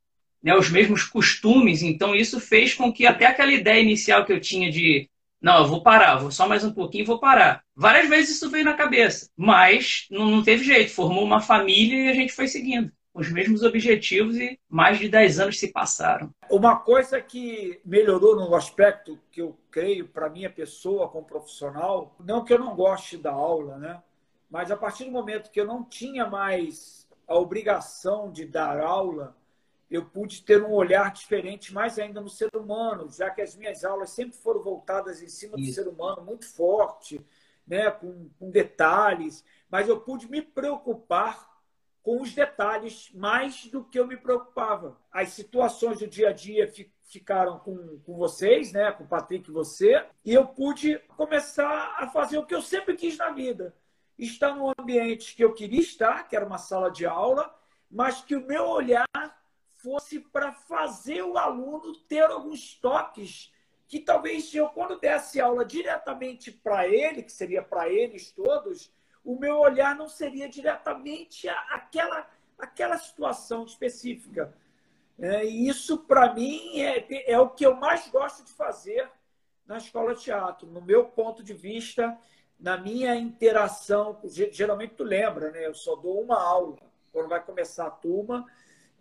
né, 0.41 0.55
os 0.55 0.69
mesmos 0.69 1.03
costumes. 1.03 1.83
Então 1.83 2.15
isso 2.15 2.39
fez 2.39 2.73
com 2.73 2.91
que 2.91 3.05
até 3.05 3.25
aquela 3.25 3.51
ideia 3.51 3.81
inicial 3.81 4.25
que 4.25 4.31
eu 4.31 4.39
tinha 4.39 4.71
de 4.71 5.08
não, 5.41 5.59
eu 5.59 5.67
vou 5.67 5.81
parar, 5.81 6.17
vou 6.17 6.31
só 6.31 6.47
mais 6.47 6.63
um 6.63 6.73
pouquinho 6.73 7.03
e 7.03 7.07
vou 7.07 7.19
parar. 7.19 7.63
Várias 7.75 8.09
vezes 8.09 8.35
isso 8.35 8.49
veio 8.49 8.65
na 8.65 8.73
cabeça, 8.73 9.29
mas 9.37 10.05
não, 10.11 10.25
não 10.25 10.43
teve 10.43 10.63
jeito. 10.63 10.93
Formou 10.93 11.23
uma 11.23 11.39
família 11.39 12.05
e 12.05 12.09
a 12.09 12.13
gente 12.13 12.33
foi 12.33 12.47
seguindo 12.47 12.91
os 13.13 13.31
mesmos 13.31 13.63
objetivos 13.63 14.37
e 14.37 14.59
mais 14.69 14.99
de 14.99 15.09
10 15.09 15.39
anos 15.39 15.59
se 15.59 15.71
passaram. 15.71 16.29
Uma 16.49 16.77
coisa 16.77 17.19
que 17.21 17.79
melhorou 17.83 18.35
no 18.35 18.55
aspecto 18.55 19.19
que 19.31 19.41
eu 19.41 19.57
creio 19.71 20.07
para 20.07 20.29
minha 20.29 20.49
pessoa 20.49 21.09
como 21.09 21.25
profissional, 21.25 22.15
não 22.19 22.43
que 22.43 22.53
eu 22.53 22.59
não 22.59 22.75
goste 22.75 23.17
da 23.17 23.31
aula, 23.31 23.77
né? 23.77 24.01
Mas 24.49 24.71
a 24.71 24.77
partir 24.77 25.05
do 25.05 25.11
momento 25.11 25.51
que 25.51 25.59
eu 25.59 25.65
não 25.65 25.83
tinha 25.83 26.25
mais 26.25 27.07
a 27.27 27.35
obrigação 27.35 28.31
de 28.31 28.45
dar 28.45 28.79
aula, 28.79 29.35
eu 29.89 30.05
pude 30.05 30.43
ter 30.43 30.63
um 30.63 30.71
olhar 30.71 31.11
diferente 31.11 31.73
mais 31.73 31.97
ainda 31.97 32.21
no 32.21 32.29
ser 32.29 32.49
humano, 32.55 33.09
já 33.11 33.29
que 33.31 33.41
as 33.41 33.55
minhas 33.55 33.83
aulas 33.83 34.11
sempre 34.11 34.37
foram 34.37 34.61
voltadas 34.61 35.21
em 35.21 35.27
cima 35.27 35.57
do 35.57 35.65
ser 35.65 35.87
humano, 35.87 36.23
muito 36.23 36.45
forte, 36.45 37.25
né, 37.65 37.89
com, 37.89 38.29
com 38.37 38.51
detalhes, 38.51 39.43
mas 39.69 39.87
eu 39.87 39.99
pude 39.99 40.29
me 40.29 40.41
preocupar 40.41 41.49
com 42.01 42.21
os 42.21 42.33
detalhes 42.33 43.11
mais 43.13 43.65
do 43.65 43.83
que 43.83 43.99
eu 43.99 44.07
me 44.07 44.17
preocupava. 44.17 44.99
As 45.11 45.29
situações 45.29 45.99
do 45.99 46.07
dia 46.07 46.29
a 46.29 46.33
dia 46.33 46.71
ficaram 47.03 47.59
com, 47.59 47.99
com 47.99 48.15
vocês, 48.15 48.71
né, 48.71 48.91
com 48.91 49.03
o 49.03 49.07
Patrick 49.07 49.49
e 49.49 49.53
você, 49.53 50.05
e 50.23 50.33
eu 50.33 50.45
pude 50.47 50.99
começar 51.17 51.95
a 51.97 52.07
fazer 52.07 52.37
o 52.37 52.45
que 52.45 52.53
eu 52.53 52.61
sempre 52.61 52.95
quis 52.95 53.17
na 53.17 53.31
vida. 53.31 53.75
Estar 54.17 54.55
no 54.55 54.71
ambiente 54.79 55.35
que 55.35 55.43
eu 55.43 55.53
queria 55.53 55.79
estar, 55.79 56.27
que 56.27 56.35
era 56.35 56.45
uma 56.45 56.57
sala 56.57 56.91
de 56.91 57.05
aula, 57.05 57.53
mas 57.89 58.21
que 58.21 58.35
o 58.35 58.45
meu 58.45 58.65
olhar 58.65 59.07
fosse 59.81 60.19
para 60.19 60.51
fazer 60.51 61.23
o 61.23 61.37
aluno 61.37 61.95
ter 62.07 62.23
alguns 62.23 62.75
toques 62.75 63.51
que 63.87 63.99
talvez 63.99 64.53
eu, 64.53 64.67
quando 64.69 64.99
desse 64.99 65.41
aula 65.41 65.65
diretamente 65.65 66.51
para 66.51 66.87
ele, 66.87 67.23
que 67.23 67.31
seria 67.31 67.63
para 67.63 67.89
eles 67.89 68.31
todos, 68.31 68.93
o 69.23 69.37
meu 69.37 69.57
olhar 69.57 69.95
não 69.95 70.07
seria 70.07 70.47
diretamente 70.47 71.49
aquela, 71.49 72.29
aquela 72.57 72.97
situação 72.97 73.63
específica. 73.63 74.53
É, 75.17 75.43
e 75.43 75.67
isso, 75.67 75.97
para 75.97 76.33
mim, 76.33 76.79
é, 76.79 77.31
é 77.31 77.39
o 77.39 77.49
que 77.49 77.65
eu 77.65 77.75
mais 77.75 78.07
gosto 78.09 78.45
de 78.45 78.51
fazer 78.53 79.09
na 79.65 79.77
escola 79.77 80.13
de 80.15 80.21
teatro. 80.21 80.67
No 80.67 80.81
meu 80.81 81.05
ponto 81.05 81.43
de 81.43 81.53
vista, 81.53 82.17
na 82.59 82.77
minha 82.77 83.15
interação, 83.15 84.19
geralmente 84.23 84.93
tu 84.95 85.03
lembra, 85.03 85.51
né? 85.51 85.65
Eu 85.65 85.73
só 85.73 85.95
dou 85.95 86.21
uma 86.21 86.41
aula. 86.41 86.77
Quando 87.11 87.27
vai 87.27 87.43
começar 87.43 87.87
a 87.87 87.91
turma, 87.91 88.45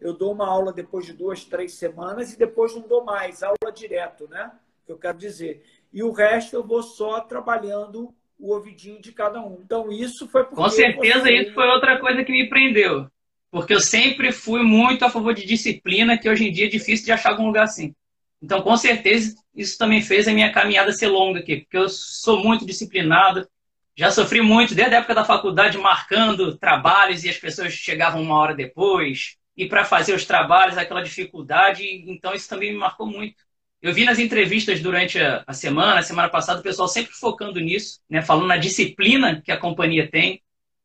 eu 0.00 0.12
dou 0.12 0.32
uma 0.32 0.46
aula 0.46 0.72
depois 0.72 1.04
de 1.06 1.12
duas, 1.12 1.44
três 1.44 1.74
semanas 1.74 2.32
e 2.32 2.38
depois 2.38 2.74
não 2.74 2.86
dou 2.86 3.04
mais, 3.04 3.42
aula 3.42 3.72
direto, 3.74 4.28
né? 4.28 4.52
que 4.88 4.92
eu 4.92 4.98
quero 4.98 5.18
dizer. 5.18 5.62
E 5.92 6.02
o 6.02 6.10
resto 6.10 6.56
eu 6.56 6.66
vou 6.66 6.82
só 6.82 7.20
trabalhando 7.20 8.12
o 8.38 8.54
ouvidinho 8.54 9.00
de 9.00 9.12
cada 9.12 9.40
um. 9.40 9.60
Então, 9.62 9.92
isso 9.92 10.26
foi 10.28 10.44
porque. 10.44 10.56
Com 10.56 10.68
certeza, 10.70 11.20
você... 11.20 11.34
isso 11.34 11.52
foi 11.52 11.68
outra 11.68 11.98
coisa 11.98 12.24
que 12.24 12.32
me 12.32 12.48
prendeu. 12.48 13.06
Porque 13.50 13.74
eu 13.74 13.80
sempre 13.80 14.32
fui 14.32 14.62
muito 14.62 15.04
a 15.04 15.10
favor 15.10 15.34
de 15.34 15.46
disciplina, 15.46 16.18
que 16.18 16.28
hoje 16.28 16.48
em 16.48 16.52
dia 16.52 16.66
é 16.66 16.70
difícil 16.70 17.06
de 17.06 17.12
achar 17.12 17.30
algum 17.30 17.46
lugar 17.46 17.64
assim. 17.64 17.94
Então, 18.42 18.62
com 18.62 18.76
certeza, 18.76 19.34
isso 19.54 19.76
também 19.78 20.00
fez 20.00 20.28
a 20.28 20.32
minha 20.32 20.52
caminhada 20.52 20.92
ser 20.92 21.08
longa 21.08 21.40
aqui, 21.40 21.58
porque 21.60 21.76
eu 21.76 21.88
sou 21.88 22.42
muito 22.42 22.64
disciplinado. 22.64 23.48
Já 23.96 24.10
sofri 24.10 24.40
muito, 24.40 24.74
desde 24.74 24.94
a 24.94 24.98
época 24.98 25.14
da 25.14 25.24
faculdade, 25.24 25.76
marcando 25.76 26.56
trabalhos 26.56 27.24
e 27.24 27.30
as 27.30 27.36
pessoas 27.36 27.72
chegavam 27.72 28.22
uma 28.22 28.38
hora 28.38 28.54
depois. 28.54 29.36
E 29.58 29.68
para 29.68 29.84
fazer 29.84 30.14
os 30.14 30.24
trabalhos, 30.24 30.78
aquela 30.78 31.02
dificuldade. 31.02 31.84
Então, 32.06 32.32
isso 32.32 32.48
também 32.48 32.72
me 32.72 32.78
marcou 32.78 33.06
muito. 33.06 33.42
Eu 33.82 33.92
vi 33.92 34.04
nas 34.04 34.20
entrevistas 34.20 34.80
durante 34.80 35.18
a 35.20 35.52
semana, 35.52 35.98
a 35.98 36.02
semana 36.02 36.28
passada, 36.28 36.60
o 36.60 36.62
pessoal 36.62 36.88
sempre 36.88 37.12
focando 37.12 37.60
nisso, 37.60 38.00
né, 38.08 38.22
falando 38.22 38.46
na 38.46 38.56
disciplina 38.56 39.42
que 39.42 39.52
a 39.52 39.56
companhia 39.56 40.08
tem, 40.10 40.40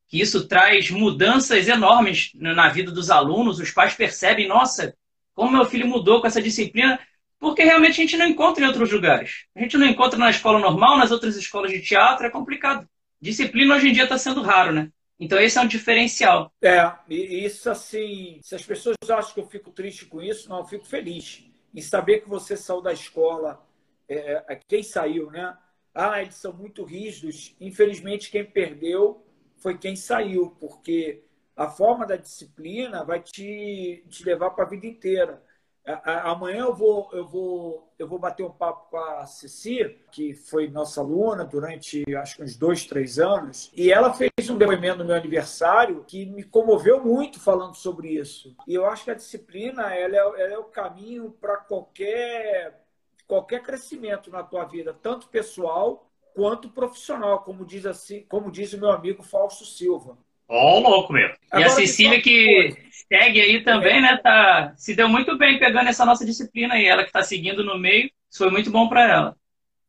que 0.08 0.20
isso 0.20 0.48
traz 0.48 0.92
mudanças 0.92 1.68
enormes 1.68 2.32
na 2.34 2.70
vida 2.70 2.92
dos 2.92 3.10
alunos. 3.10 3.60
Os 3.60 3.72
pais 3.72 3.94
percebem, 3.94 4.48
nossa, 4.48 4.96
como 5.34 5.51
meu 5.51 5.65
filho 5.65 5.88
mudou 5.88 6.20
com 6.20 6.27
essa 6.27 6.42
disciplina, 6.42 7.00
porque 7.39 7.63
realmente 7.63 7.94
a 7.94 8.03
gente 8.03 8.18
não 8.18 8.27
encontra 8.27 8.63
em 8.63 8.68
outros 8.68 8.92
lugares. 8.92 9.46
A 9.56 9.60
gente 9.60 9.77
não 9.77 9.88
encontra 9.88 10.18
na 10.18 10.30
escola 10.30 10.60
normal, 10.60 10.98
nas 10.98 11.12
outras 11.12 11.36
escolas 11.36 11.72
de 11.72 11.82
teatro, 11.82 12.25
é 12.25 12.30
complicado. 12.30 12.88
Disciplina 13.22 13.75
hoje 13.75 13.89
em 13.89 13.94
dia 13.94 14.03
está 14.03 14.18
sendo 14.18 14.42
raro, 14.42 14.72
né? 14.72 14.89
Então 15.24 15.39
esse 15.39 15.58
é 15.58 15.62
um 15.62 15.68
diferencial. 15.68 16.51
É, 16.62 16.92
e 17.10 17.46
isso 17.46 17.70
assim, 17.70 18.39
se 18.42 18.56
as 18.56 18.63
pessoas 18.63 18.96
acham 19.10 19.34
que 19.34 19.39
eu 19.39 19.48
fico 19.48 19.72
triste 19.72 20.06
com 20.06 20.22
isso, 20.22 20.50
não, 20.50 20.60
eu 20.60 20.65
fico 20.65 20.86
feliz 20.86 21.46
em 21.74 21.82
saber 21.82 22.22
que 22.22 22.30
você 22.30 22.56
saiu 22.56 22.82
da 22.82 22.94
escola, 22.94 23.65
é, 24.08 24.44
é, 24.48 24.60
quem 24.68 24.84
saiu, 24.84 25.32
né? 25.32 25.58
Ah, 25.94 26.22
eles 26.22 26.36
são 26.36 26.53
muito 26.53 26.84
rígidos. 26.84 27.56
Infelizmente, 27.60 28.30
quem 28.30 28.46
perdeu 28.46 29.25
foi 29.58 29.77
quem 29.77 29.96
saiu, 29.96 30.51
porque 30.60 31.24
a 31.56 31.68
forma 31.68 32.06
da 32.06 32.15
disciplina 32.15 33.03
vai 33.03 33.22
te, 33.22 34.03
te 34.10 34.24
levar 34.24 34.51
para 34.51 34.65
a 34.65 34.70
vida 34.70 34.86
inteira. 34.86 35.42
Amanhã 35.86 36.62
eu 36.62 36.74
vou, 36.74 37.10
eu 37.12 37.28
vou, 37.28 37.94
eu 38.00 38.08
vou 38.08 38.18
bater 38.18 38.46
um 38.46 38.52
papo 38.52 38.90
com 38.90 38.98
a 38.98 39.25
Ceci, 39.25 40.00
que 40.12 40.34
foi 40.34 40.70
nossa 40.70 41.02
aluna 41.02 41.44
durante 41.44 42.04
acho 42.16 42.38
que 42.38 42.44
uns 42.44 42.56
dois, 42.56 42.86
três 42.86 43.20
anos, 43.20 43.70
e 43.75 43.92
ela 43.92 44.13
fez 44.13 44.50
um 44.50 44.58
depoimento 44.58 45.00
no 45.00 45.06
meu 45.06 45.16
aniversário 45.16 46.06
que 46.08 46.25
me 46.25 46.44
comoveu 46.44 47.04
muito 47.04 47.38
falando 47.38 47.75
sobre 47.75 48.10
isso. 48.10 48.56
E 48.66 48.74
eu 48.74 48.86
acho 48.86 49.04
que 49.04 49.12
a 49.12 49.16
disciplina 49.16 49.94
ela 49.94 50.16
é, 50.16 50.20
ela 50.20 50.54
é 50.54 50.58
o 50.58 50.66
caminho 50.66 51.32
para 51.32 51.58
qualquer 51.58 52.82
qualquer 53.28 53.63
crescimento 53.63 54.30
na 54.30 54.44
tua 54.44 54.66
vida, 54.66 54.94
tanto 54.94 55.28
pessoal 55.28 56.10
quanto 56.34 56.70
profissional, 56.70 57.44
como 57.44 57.66
diz 57.66 57.86
assim, 57.86 58.25
como 58.30 58.52
diz 58.52 58.74
o 58.74 58.80
meu 58.80 58.92
amigo 58.92 59.24
Fausto 59.24 59.66
Silva. 59.66 60.18
Ó, 60.47 60.77
oh, 60.77 60.79
louco 60.79 61.13
mesmo. 61.13 61.35
E 61.35 61.47
Agora, 61.51 61.67
a 61.67 61.71
Cecília 61.71 62.21
que 62.21 62.75
segue 63.07 63.41
aí 63.41 63.63
também, 63.63 64.01
né? 64.01 64.17
Tá, 64.17 64.73
se 64.75 64.95
deu 64.95 65.07
muito 65.07 65.38
bem 65.38 65.59
pegando 65.59 65.88
essa 65.89 66.05
nossa 66.05 66.25
disciplina 66.25 66.75
aí. 66.75 66.85
Ela 66.85 67.03
que 67.03 67.09
está 67.09 67.23
seguindo 67.23 67.63
no 67.63 67.77
meio, 67.77 68.05
isso 68.29 68.39
foi 68.39 68.50
muito 68.50 68.71
bom 68.71 68.88
para 68.88 69.09
ela. 69.09 69.38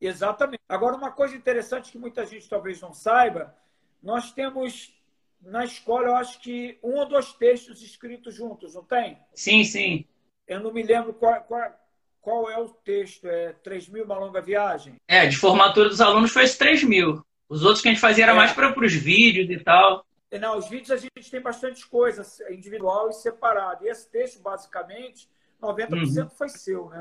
Exatamente. 0.01 0.63
Agora, 0.69 0.97
uma 0.97 1.11
coisa 1.11 1.37
interessante 1.37 1.91
que 1.91 1.99
muita 1.99 2.27
gente 2.27 2.49
talvez 2.49 2.81
não 2.81 2.93
saiba, 2.93 3.55
nós 4.03 4.33
temos 4.33 4.93
na 5.41 5.65
escola, 5.65 6.07
eu 6.07 6.17
acho 6.17 6.41
que 6.41 6.79
um 6.83 6.95
ou 6.95 7.07
dois 7.07 7.33
textos 7.33 7.83
escritos 7.83 8.35
juntos, 8.35 8.75
não 8.75 8.85
tem? 8.85 9.19
Sim, 9.35 9.65
sim. 9.65 10.05
Eu 10.47 10.61
não 10.61 10.73
me 10.73 10.83
lembro 10.83 11.13
qual, 11.15 11.41
qual, 11.43 11.73
qual 12.21 12.51
é 12.51 12.59
o 12.59 12.69
texto. 12.69 13.27
É 13.27 13.53
3 13.63 13.89
mil, 13.89 14.05
uma 14.05 14.19
longa 14.19 14.41
viagem? 14.41 14.95
É, 15.07 15.27
de 15.27 15.37
formatura 15.37 15.89
dos 15.89 16.01
alunos 16.01 16.33
foi 16.33 16.45
esse 16.45 16.59
3 16.59 16.85
mil. 16.85 17.25
Os 17.49 17.63
outros 17.63 17.83
que 17.83 17.89
a 17.89 17.93
gente 17.93 18.01
fazia 18.01 18.25
era 18.25 18.33
é. 18.33 18.37
mais 18.37 18.53
para 18.53 18.79
os 18.79 18.95
vídeos 18.95 19.51
e 19.51 19.63
tal. 19.63 20.05
Não, 20.39 20.59
os 20.59 20.69
vídeos 20.69 20.91
a 20.91 20.97
gente 20.97 21.31
tem 21.31 21.41
bastante 21.41 21.87
coisa 21.87 22.25
individual 22.53 23.11
e 23.11 23.13
separado. 23.13 23.85
E 23.85 23.89
esse 23.89 24.09
texto, 24.11 24.41
basicamente, 24.41 25.29
90% 25.61 26.23
uhum. 26.23 26.31
foi 26.31 26.49
seu, 26.49 26.89
né? 26.89 27.01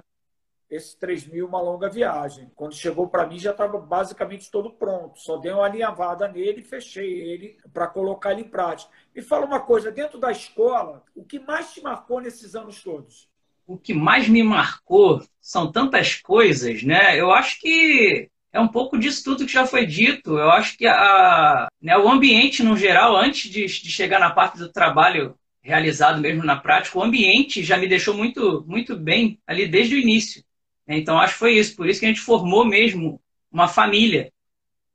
Esse 0.70 0.98
3 0.98 1.28
mil, 1.28 1.48
uma 1.48 1.62
longa 1.62 1.88
viagem. 1.88 2.52
Quando 2.56 2.74
chegou 2.74 3.08
para 3.08 3.28
mim, 3.28 3.38
já 3.38 3.52
estava 3.52 3.78
basicamente 3.78 4.50
todo 4.50 4.74
pronto. 4.74 5.20
Só 5.20 5.38
dei 5.38 5.52
uma 5.52 5.66
alinhavada 5.66 6.28
nele 6.28 6.62
e 6.62 6.63
fechei 6.63 7.22
ele 7.22 7.58
para 7.72 7.86
colocar 7.88 8.32
ele 8.32 8.42
em 8.42 8.50
prática. 8.50 8.92
Me 9.16 9.22
fala 9.22 9.46
uma 9.46 9.60
coisa: 9.60 9.92
dentro 9.92 10.18
da 10.18 10.32
escola, 10.32 11.04
o 11.13 11.24
que 11.24 11.40
mais 11.40 11.74
te 11.74 11.82
marcou 11.82 12.20
nesses 12.20 12.56
anos 12.56 12.82
todos? 12.82 13.30
O 13.68 13.78
que 13.78 13.94
mais 13.94 14.28
me 14.28 14.42
marcou 14.42 15.24
são 15.40 15.72
tantas 15.72 16.16
coisas, 16.16 16.84
né? 16.84 17.20
Eu 17.20 17.32
acho 17.32 17.62
que 17.62 18.32
é 18.53 18.60
um 18.60 18.67
pouco 18.67 19.00
disso 19.00 19.24
tudo 19.24 19.45
que 19.48 19.51
já 19.51 19.65
foi 19.65 19.86
dito. 19.86 20.38
Eu 20.38 20.51
acho 20.51 20.77
que 20.77 20.86
a, 20.86 21.67
né, 21.81 21.98
o 21.98 22.07
ambiente, 22.07 22.62
no 22.62 22.77
geral, 22.77 23.17
antes 23.17 23.50
de, 23.50 23.65
de, 23.65 23.89
chegar 23.89 24.19
na 24.19 24.29
parte 24.29 24.60
do 24.60 24.72
trabalho 24.72 25.36
realizado 25.60 26.22
mesmo 26.22 26.43
na 26.43 26.55
prática, 26.55 27.00
o 27.00 27.03
ambiente 27.03 27.63
já 27.63 27.77
me 27.77 27.88
deixou 27.88 28.13
muito, 28.13 28.63
muito 28.67 28.95
bem 28.95 29.39
ali 29.48 29.67
desde 29.67 29.95
o 29.95 29.98
início. 30.00 30.43
Né? 30.88 30.98
Então, 31.00 31.19
acho 31.19 31.33
que 31.33 31.39
foi 31.39 31.57
isso. 31.57 31.75
Por 31.75 31.89
isso 31.89 32.00
que 32.00 32.05
a 32.05 32.10
gente 32.10 32.22
formou 32.22 32.63
mesmo 32.63 33.19
uma 33.51 33.67
família. 33.67 34.31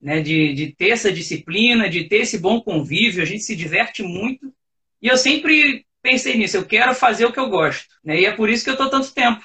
Né? 0.00 0.20
De, 0.20 0.54
de 0.54 0.72
ter 0.72 0.90
essa 0.90 1.10
disciplina, 1.10 1.90
de 1.90 2.04
ter 2.04 2.18
esse 2.18 2.38
bom 2.38 2.60
convívio. 2.60 3.22
A 3.22 3.26
gente 3.26 3.42
se 3.42 3.56
diverte 3.56 4.04
muito. 4.04 4.54
E 5.02 5.08
eu 5.08 5.16
sempre 5.16 5.84
pensei 6.00 6.36
nisso. 6.36 6.56
Eu 6.56 6.64
quero 6.64 6.94
fazer 6.94 7.24
o 7.24 7.32
que 7.32 7.40
eu 7.40 7.48
gosto. 7.48 7.88
Né? 8.04 8.20
E 8.20 8.26
é 8.26 8.30
por 8.30 8.48
isso 8.48 8.62
que 8.62 8.70
eu 8.70 8.74
estou 8.74 8.88
tanto 8.88 9.12
tempo. 9.12 9.42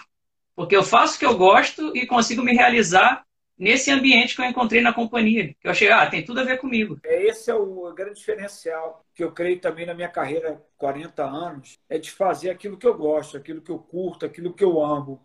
Porque 0.56 0.76
eu 0.76 0.84
faço 0.84 1.16
o 1.16 1.20
que 1.20 1.26
eu 1.26 1.36
gosto 1.36 1.98
e 1.98 2.06
consigo 2.06 2.44
me 2.44 2.54
realizar 2.54 3.24
nesse 3.64 3.90
ambiente 3.90 4.36
que 4.36 4.42
eu 4.42 4.46
encontrei 4.46 4.82
na 4.82 4.92
companhia. 4.92 5.56
Eu 5.64 5.72
achei, 5.72 5.90
ah, 5.90 6.06
tem 6.06 6.24
tudo 6.24 6.42
a 6.42 6.44
ver 6.44 6.58
comigo. 6.58 7.00
É, 7.04 7.24
esse 7.24 7.50
é 7.50 7.56
o 7.56 7.92
grande 7.94 8.20
diferencial 8.20 9.06
que 9.16 9.24
eu 9.24 9.32
creio 9.32 9.60
também 9.60 9.86
na 9.86 9.94
minha 9.94 10.10
carreira, 10.10 10.62
40 10.78 11.24
anos, 11.24 11.80
é 11.90 11.98
de 11.98 12.12
fazer 12.12 12.50
aquilo 12.50 12.78
que 12.78 12.86
eu 12.86 12.98
gosto, 12.98 13.38
aquilo 13.38 13.62
que 13.62 13.72
eu 13.72 13.80
curto, 13.80 14.26
aquilo 14.26 14.54
que 14.54 14.64
eu 14.64 14.84
amo. 14.84 15.24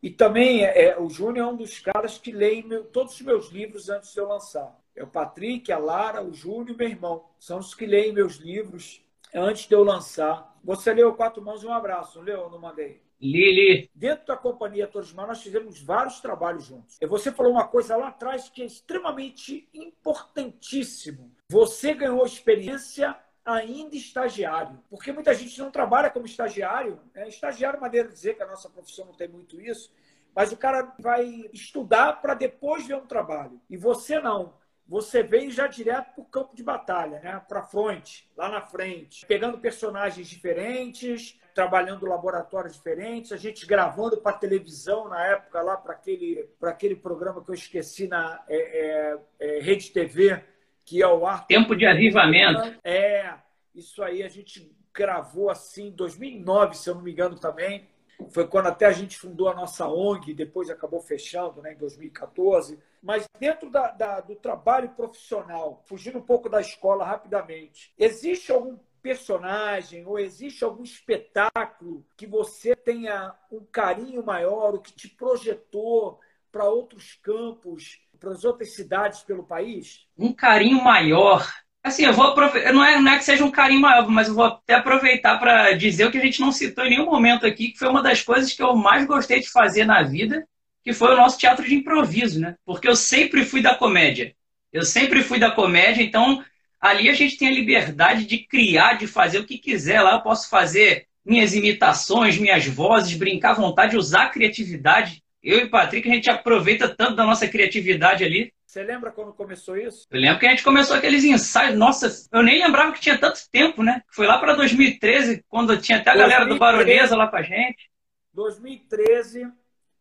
E 0.00 0.10
também 0.10 0.64
é, 0.64 0.90
é 0.90 1.00
o 1.00 1.10
Júnior 1.10 1.48
é 1.48 1.50
um 1.50 1.56
dos 1.56 1.80
caras 1.80 2.18
que 2.18 2.32
meu, 2.32 2.84
todos 2.84 3.14
os 3.14 3.20
meus 3.20 3.50
livros 3.50 3.88
antes 3.88 4.12
de 4.12 4.20
eu 4.20 4.28
lançar. 4.28 4.78
É 4.94 5.02
o 5.02 5.08
Patrick, 5.08 5.72
a 5.72 5.78
Lara, 5.78 6.22
o 6.22 6.32
Júnior 6.32 6.70
e 6.70 6.76
meu 6.76 6.88
irmão. 6.88 7.24
São 7.38 7.58
os 7.58 7.74
que 7.74 7.86
leem 7.86 8.12
meus 8.12 8.36
livros 8.36 9.04
antes 9.34 9.66
de 9.66 9.74
eu 9.74 9.82
lançar. 9.82 10.56
Você 10.62 10.92
leu 10.94 11.14
Quatro 11.14 11.42
Mãos 11.42 11.62
e 11.62 11.66
um 11.66 11.72
Abraço, 11.72 12.18
não 12.18 12.24
leu 12.24 12.40
ou 12.42 12.50
não 12.50 12.60
mandei? 12.60 13.00
Lili. 13.22 13.88
Dentro 13.94 14.26
da 14.26 14.36
companhia 14.36 14.88
Torismar, 14.88 15.28
nós 15.28 15.40
fizemos 15.40 15.80
vários 15.80 16.20
trabalhos 16.20 16.64
juntos. 16.64 16.98
E 17.00 17.06
você 17.06 17.30
falou 17.30 17.52
uma 17.52 17.68
coisa 17.68 17.96
lá 17.96 18.08
atrás 18.08 18.48
que 18.48 18.62
é 18.62 18.66
extremamente 18.66 19.68
importantíssimo. 19.72 21.32
Você 21.48 21.94
ganhou 21.94 22.26
experiência 22.26 23.16
ainda 23.44 23.94
estagiário. 23.94 24.82
Porque 24.90 25.12
muita 25.12 25.32
gente 25.34 25.56
não 25.60 25.70
trabalha 25.70 26.10
como 26.10 26.26
estagiário. 26.26 26.98
Né? 27.14 27.28
Estagiário, 27.28 27.80
maneira 27.80 28.08
de 28.08 28.14
dizer 28.14 28.34
que 28.34 28.42
a 28.42 28.46
nossa 28.46 28.68
profissão 28.68 29.06
não 29.06 29.14
tem 29.14 29.28
muito 29.28 29.60
isso. 29.60 29.92
Mas 30.34 30.50
o 30.50 30.56
cara 30.56 30.92
vai 30.98 31.48
estudar 31.52 32.20
para 32.20 32.34
depois 32.34 32.86
ver 32.86 32.96
um 32.96 33.06
trabalho. 33.06 33.60
E 33.70 33.76
você 33.76 34.18
não 34.18 34.60
você 34.84 35.22
veio 35.22 35.50
já 35.50 35.66
direto 35.66 36.12
para 36.12 36.22
o 36.22 36.26
campo 36.26 36.54
de 36.54 36.62
batalha, 36.62 37.20
né? 37.20 37.40
para 37.48 37.60
a 37.60 37.62
fronte, 37.62 38.28
lá 38.36 38.50
na 38.50 38.60
frente, 38.60 39.24
pegando 39.26 39.58
personagens 39.58 40.28
diferentes, 40.28 41.40
trabalhando 41.54 42.06
laboratórios 42.06 42.74
diferentes, 42.74 43.32
a 43.32 43.36
gente 43.36 43.66
gravando 43.66 44.16
para 44.18 44.36
televisão 44.36 45.08
na 45.08 45.24
época 45.26 45.60
lá 45.62 45.76
para 45.76 45.92
aquele, 45.92 46.48
aquele 46.62 46.96
programa 46.96 47.42
que 47.44 47.50
eu 47.50 47.54
esqueci 47.54 48.08
na 48.08 48.42
é, 48.48 48.56
é, 48.56 49.18
é, 49.38 49.60
Rede 49.60 49.90
TV, 49.90 50.42
que 50.84 51.02
é 51.02 51.06
o 51.06 51.26
ar. 51.26 51.46
Tempo 51.46 51.76
de 51.76 51.86
avivamento. 51.86 52.78
É, 52.84 53.34
isso 53.74 54.02
aí 54.02 54.22
a 54.22 54.28
gente 54.28 54.74
gravou 54.92 55.50
assim 55.50 55.88
em 55.88 55.92
2009, 55.92 56.76
se 56.76 56.90
eu 56.90 56.94
não 56.94 57.02
me 57.02 57.12
engano 57.12 57.38
também. 57.38 57.88
Foi 58.30 58.46
quando 58.46 58.66
até 58.66 58.86
a 58.86 58.92
gente 58.92 59.18
fundou 59.18 59.48
a 59.48 59.54
nossa 59.54 59.88
ONG, 59.88 60.32
depois 60.32 60.70
acabou 60.70 61.00
fechando 61.00 61.60
né, 61.60 61.72
em 61.72 61.76
2014. 61.76 62.78
Mas 63.02 63.26
dentro 63.38 63.70
da, 63.70 63.90
da, 63.90 64.20
do 64.20 64.36
trabalho 64.36 64.90
profissional, 64.90 65.82
fugindo 65.86 66.18
um 66.18 66.22
pouco 66.22 66.48
da 66.48 66.60
escola 66.60 67.04
rapidamente, 67.04 67.92
existe 67.98 68.52
algum 68.52 68.78
personagem 69.02 70.06
ou 70.06 70.18
existe 70.18 70.62
algum 70.62 70.82
espetáculo 70.82 72.06
que 72.16 72.26
você 72.26 72.76
tenha 72.76 73.34
um 73.50 73.64
carinho 73.64 74.24
maior, 74.24 74.74
o 74.74 74.80
que 74.80 74.92
te 74.92 75.08
projetou 75.08 76.20
para 76.50 76.64
outros 76.64 77.18
campos, 77.22 77.98
para 78.20 78.30
as 78.30 78.44
outras 78.44 78.74
cidades 78.74 79.22
pelo 79.22 79.42
país? 79.42 80.06
Um 80.16 80.32
carinho 80.32 80.82
maior. 80.82 81.50
Assim, 81.82 82.04
eu 82.04 82.12
vou 82.12 82.26
aproveitar, 82.26 82.72
não 82.72 82.84
é, 82.84 83.00
não 83.00 83.12
é 83.12 83.18
que 83.18 83.24
seja 83.24 83.44
um 83.44 83.50
carinho 83.50 83.80
maior, 83.80 84.08
mas 84.08 84.28
eu 84.28 84.34
vou 84.34 84.44
até 84.44 84.74
aproveitar 84.74 85.38
para 85.38 85.72
dizer 85.72 86.04
o 86.04 86.12
que 86.12 86.18
a 86.18 86.24
gente 86.24 86.40
não 86.40 86.52
citou 86.52 86.84
em 86.84 86.90
nenhum 86.90 87.06
momento 87.06 87.44
aqui, 87.44 87.72
que 87.72 87.78
foi 87.78 87.88
uma 87.88 88.02
das 88.02 88.22
coisas 88.22 88.52
que 88.52 88.62
eu 88.62 88.76
mais 88.76 89.04
gostei 89.04 89.40
de 89.40 89.50
fazer 89.50 89.84
na 89.84 90.02
vida, 90.02 90.46
que 90.84 90.92
foi 90.92 91.12
o 91.12 91.16
nosso 91.16 91.38
teatro 91.38 91.64
de 91.66 91.74
improviso, 91.74 92.40
né? 92.40 92.56
Porque 92.64 92.88
eu 92.88 92.94
sempre 92.94 93.44
fui 93.44 93.60
da 93.60 93.74
comédia. 93.74 94.34
Eu 94.72 94.84
sempre 94.84 95.22
fui 95.22 95.40
da 95.40 95.50
comédia, 95.50 96.02
então 96.02 96.44
ali 96.82 97.08
a 97.08 97.14
gente 97.14 97.38
tem 97.38 97.46
a 97.46 97.52
liberdade 97.52 98.26
de 98.26 98.38
criar, 98.38 98.94
de 98.94 99.06
fazer 99.06 99.38
o 99.38 99.46
que 99.46 99.56
quiser. 99.56 100.02
Lá 100.02 100.14
eu 100.14 100.22
posso 100.22 100.50
fazer 100.50 101.06
minhas 101.24 101.54
imitações, 101.54 102.36
minhas 102.36 102.66
vozes, 102.66 103.16
brincar 103.16 103.52
à 103.52 103.54
vontade, 103.54 103.96
usar 103.96 104.24
a 104.24 104.28
criatividade. 104.28 105.22
Eu 105.40 105.60
e 105.60 105.64
o 105.64 105.70
Patrick, 105.70 106.08
a 106.08 106.14
gente 106.14 106.28
aproveita 106.28 106.88
tanto 106.88 107.14
da 107.14 107.24
nossa 107.24 107.46
criatividade 107.46 108.24
ali. 108.24 108.52
Você 108.66 108.82
lembra 108.82 109.12
quando 109.12 109.32
começou 109.32 109.76
isso? 109.76 110.06
Eu 110.10 110.20
lembro 110.20 110.40
que 110.40 110.46
a 110.46 110.50
gente 110.50 110.64
começou 110.64 110.96
aqueles 110.96 111.24
ensaios. 111.24 111.78
Nossa, 111.78 112.10
eu 112.32 112.42
nem 112.42 112.62
lembrava 112.62 112.92
que 112.92 113.00
tinha 113.00 113.18
tanto 113.18 113.40
tempo, 113.50 113.82
né? 113.82 114.02
Foi 114.10 114.26
lá 114.26 114.38
para 114.38 114.54
2013, 114.54 115.44
quando 115.48 115.76
tinha 115.78 115.98
até 115.98 116.10
a 116.10 116.14
2013, 116.14 116.30
galera 116.30 116.48
do 116.48 116.58
Baronesa 116.58 117.16
lá 117.16 117.28
com 117.28 117.36
a 117.36 117.42
gente. 117.42 117.90
2013, 118.32 119.46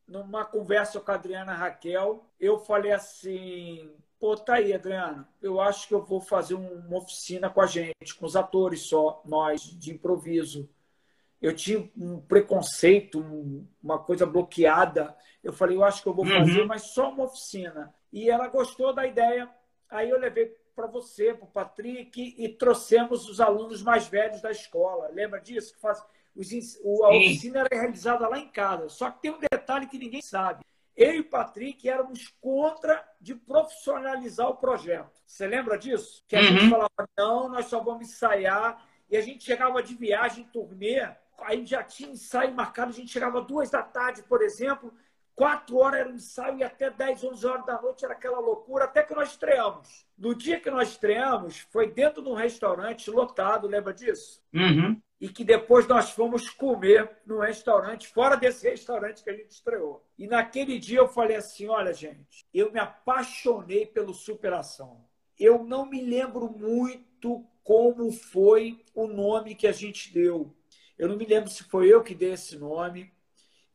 numa 0.07 0.45
conversa 0.45 0.99
com 0.99 1.11
a 1.11 1.15
Adriana 1.15 1.53
Raquel, 1.53 2.25
eu 2.39 2.59
falei 2.59 2.91
assim: 2.91 3.91
pô, 4.21 4.37
tá 4.37 4.53
aí, 4.53 4.71
Adriana, 4.71 5.27
eu 5.41 5.59
acho 5.59 5.87
que 5.87 5.95
eu 5.95 6.03
vou 6.03 6.21
fazer 6.21 6.53
uma 6.53 6.97
oficina 6.97 7.49
com 7.49 7.59
a 7.59 7.65
gente, 7.65 8.15
com 8.15 8.27
os 8.27 8.35
atores 8.35 8.81
só, 8.81 9.19
nós, 9.25 9.63
de 9.63 9.91
improviso. 9.91 10.69
Eu 11.41 11.55
tinha 11.55 11.89
um 11.97 12.21
preconceito, 12.21 13.19
uma 13.83 13.97
coisa 13.97 14.27
bloqueada. 14.27 15.17
Eu 15.43 15.51
falei, 15.51 15.75
eu 15.75 15.83
acho 15.83 16.03
que 16.03 16.07
eu 16.07 16.13
vou 16.13 16.23
fazer, 16.23 16.61
uhum. 16.61 16.67
mas 16.67 16.93
só 16.93 17.09
uma 17.09 17.23
oficina. 17.23 17.91
E 18.13 18.29
ela 18.29 18.47
gostou 18.47 18.93
da 18.93 19.07
ideia. 19.07 19.49
Aí 19.89 20.11
eu 20.11 20.19
levei 20.19 20.55
para 20.75 20.85
você, 20.85 21.33
para 21.33 21.45
o 21.45 21.51
Patrick, 21.51 22.35
e 22.37 22.47
trouxemos 22.47 23.27
os 23.27 23.41
alunos 23.41 23.81
mais 23.81 24.07
velhos 24.07 24.39
da 24.39 24.51
escola. 24.51 25.09
Lembra 25.11 25.41
disso? 25.41 25.73
Que 25.73 25.81
faz 25.81 25.99
os, 26.35 26.51
a 27.03 27.09
oficina 27.09 27.61
era 27.61 27.69
realizada 27.75 28.27
lá 28.27 28.37
em 28.37 28.49
casa. 28.49 28.87
Só 28.87 29.09
que 29.09 29.23
tem 29.23 29.31
um 29.31 29.39
detalhe 29.39 29.87
que 29.87 29.97
ninguém 29.97 30.21
sabe. 30.21 30.63
Eu 31.01 31.15
e 31.15 31.19
o 31.21 31.23
Patrick 31.23 31.89
éramos 31.89 32.27
contra 32.39 33.03
de 33.19 33.33
profissionalizar 33.33 34.47
o 34.47 34.57
projeto. 34.57 35.19
Você 35.25 35.47
lembra 35.47 35.75
disso? 35.75 36.23
Que 36.27 36.35
a 36.35 36.39
uhum. 36.39 36.45
gente 36.45 36.69
falava, 36.69 37.09
não, 37.17 37.49
nós 37.49 37.65
só 37.65 37.79
vamos 37.79 38.07
ensaiar. 38.07 38.85
E 39.09 39.17
a 39.17 39.21
gente 39.21 39.43
chegava 39.43 39.81
de 39.81 39.95
viagem, 39.95 40.47
turnê, 40.53 41.01
aí 41.39 41.65
já 41.65 41.83
tinha 41.83 42.11
ensaio 42.11 42.53
marcado, 42.53 42.91
a 42.91 42.93
gente 42.93 43.11
chegava 43.11 43.41
duas 43.41 43.71
da 43.71 43.81
tarde, 43.81 44.21
por 44.21 44.43
exemplo, 44.43 44.93
quatro 45.35 45.77
horas 45.77 46.01
era 46.01 46.09
um 46.09 46.15
ensaio 46.15 46.59
e 46.59 46.63
até 46.63 46.91
10, 46.91 47.23
11 47.23 47.47
horas 47.47 47.65
da 47.65 47.81
noite 47.81 48.05
era 48.05 48.13
aquela 48.13 48.39
loucura, 48.39 48.85
até 48.85 49.01
que 49.01 49.15
nós 49.15 49.31
estreamos. 49.31 50.05
No 50.15 50.35
dia 50.35 50.59
que 50.59 50.69
nós 50.69 50.89
estreamos, 50.89 51.59
foi 51.71 51.91
dentro 51.91 52.21
de 52.21 52.29
um 52.29 52.35
restaurante 52.35 53.09
lotado, 53.09 53.67
lembra 53.67 53.91
disso? 53.91 54.39
Uhum 54.53 55.01
e 55.21 55.29
que 55.29 55.43
depois 55.43 55.87
nós 55.87 56.09
fomos 56.09 56.49
comer 56.49 57.07
no 57.27 57.39
restaurante, 57.39 58.07
fora 58.07 58.35
desse 58.35 58.67
restaurante 58.67 59.23
que 59.23 59.29
a 59.29 59.35
gente 59.35 59.51
estreou. 59.51 60.03
E 60.17 60.25
naquele 60.25 60.79
dia 60.79 60.97
eu 60.97 61.07
falei 61.07 61.37
assim: 61.37 61.67
olha, 61.67 61.93
gente, 61.93 62.43
eu 62.51 62.71
me 62.71 62.79
apaixonei 62.79 63.85
pelo 63.85 64.15
Superação. 64.15 65.05
Eu 65.39 65.63
não 65.63 65.85
me 65.85 66.01
lembro 66.01 66.49
muito 66.49 67.45
como 67.63 68.11
foi 68.11 68.83
o 68.95 69.05
nome 69.05 69.53
que 69.53 69.67
a 69.67 69.71
gente 69.71 70.11
deu. 70.11 70.55
Eu 70.97 71.07
não 71.07 71.15
me 71.15 71.25
lembro 71.25 71.51
se 71.51 71.63
foi 71.65 71.87
eu 71.93 72.01
que 72.01 72.15
dei 72.15 72.33
esse 72.33 72.57
nome. 72.57 73.13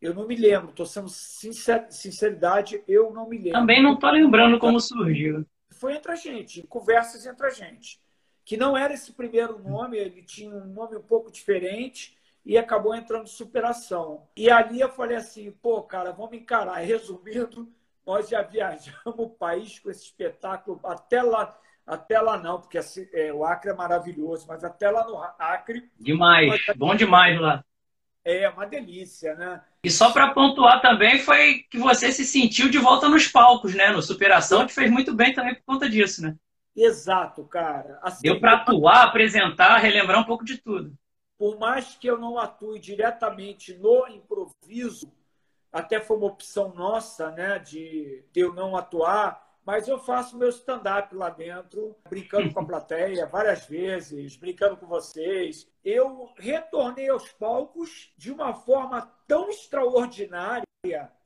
Eu 0.01 0.13
não 0.13 0.27
me 0.27 0.37
lembro, 0.37 0.71
estou 0.71 0.85
sendo 0.85 1.09
sincer, 1.09 1.87
sinceridade, 1.91 2.83
eu 2.87 3.13
não 3.13 3.29
me 3.29 3.39
lembro. 3.39 3.53
Também 3.53 3.83
não 3.83 3.95
estou 3.95 4.11
lembrando 4.11 4.59
como 4.59 4.79
surgiu. 4.79 5.47
Foi 5.73 5.95
entre 5.95 6.13
a 6.13 6.17
gente, 6.17 6.67
conversas 6.67 7.25
entre 7.25 7.47
a 7.47 7.51
gente 7.51 8.01
que 8.47 8.57
não 8.57 8.77
era 8.77 8.95
esse 8.95 9.13
primeiro 9.13 9.59
nome, 9.59 9.99
ele 9.99 10.23
tinha 10.23 10.55
um 10.55 10.67
nome 10.67 10.97
um 10.97 11.03
pouco 11.03 11.33
diferente 11.33 12.17
e 12.45 12.57
acabou 12.57 12.95
entrando 12.95 13.27
superação. 13.27 14.23
E 14.37 14.49
ali 14.49 14.81
eu 14.81 14.89
falei 14.89 15.17
assim, 15.17 15.51
pô, 15.51 15.83
cara, 15.83 16.13
vamos 16.13 16.35
encarar. 16.35 16.77
Resumindo, 16.87 17.69
nós 18.07 18.29
já 18.29 18.43
viajamos 18.43 19.19
o 19.19 19.29
país 19.29 19.81
com 19.81 19.91
esse 19.91 20.05
espetáculo 20.05 20.79
até 20.85 21.21
lá, 21.23 21.59
até 21.85 22.21
lá 22.21 22.39
não, 22.39 22.61
porque 22.61 22.79
assim, 22.79 23.09
é, 23.13 23.33
o 23.33 23.45
Acre 23.45 23.73
é 23.73 23.75
maravilhoso, 23.75 24.47
mas 24.47 24.63
até 24.63 24.89
lá 24.89 25.05
no 25.05 25.21
Acre. 25.41 25.91
Demais, 25.99 26.49
nós... 26.49 26.77
bom 26.77 26.95
demais 26.95 27.41
lá. 27.41 27.65
É, 28.25 28.49
uma 28.49 28.67
delícia, 28.67 29.35
né? 29.35 29.61
E 29.83 29.91
só 29.91 30.13
para 30.13 30.31
pontuar 30.31 30.81
também 30.81 31.19
foi 31.19 31.65
que 31.69 31.79
você 31.79 32.13
se 32.13 32.25
sentiu 32.25 32.69
de 32.69 32.79
volta 32.79 33.09
nos 33.09 33.27
palcos, 33.27 33.75
né? 33.75 33.91
No 33.91 34.03
Superação, 34.03 34.67
que 34.67 34.75
fez 34.75 34.89
muito 34.89 35.13
bem 35.15 35.33
também 35.33 35.55
por 35.57 35.65
conta 35.65 35.89
disso, 35.91 36.23
né? 36.23 36.37
Exato, 36.77 37.43
cara. 37.45 37.99
Assim, 38.03 38.23
Deu 38.23 38.39
para 38.39 38.57
atuar, 38.57 39.05
apresentar, 39.05 39.79
relembrar 39.79 40.21
um 40.21 40.25
pouco 40.25 40.45
de 40.45 40.59
tudo. 40.59 40.97
Por 41.39 41.59
mais 41.59 41.95
que 41.95 42.07
eu 42.07 42.19
não 42.19 42.39
atue 42.39 42.79
diretamente 42.79 43.75
no 43.75 44.07
improviso, 44.09 45.11
até 45.73 46.01
foi 46.01 46.17
uma 46.19 46.27
opção 46.27 46.75
nossa, 46.75 47.31
né, 47.31 47.59
de 47.59 48.25
eu 48.35 48.53
não 48.55 48.77
atuar, 48.77 49.45
mas 49.65 49.89
eu 49.89 49.99
faço 49.99 50.39
meu 50.39 50.49
stand-up 50.49 51.15
lá 51.15 51.29
dentro, 51.29 51.97
brincando 52.09 52.53
com 52.53 52.61
a 52.61 52.65
plateia 52.67 53.27
várias 53.27 53.67
vezes, 53.67 54.37
brincando 54.37 54.77
com 54.77 54.87
vocês. 54.87 55.69
Eu 55.85 56.31
retornei 56.37 57.09
aos 57.09 57.33
palcos 57.33 58.13
de 58.17 58.31
uma 58.31 58.55
forma 58.55 59.11
tão 59.27 59.49
extraordinária. 59.49 60.65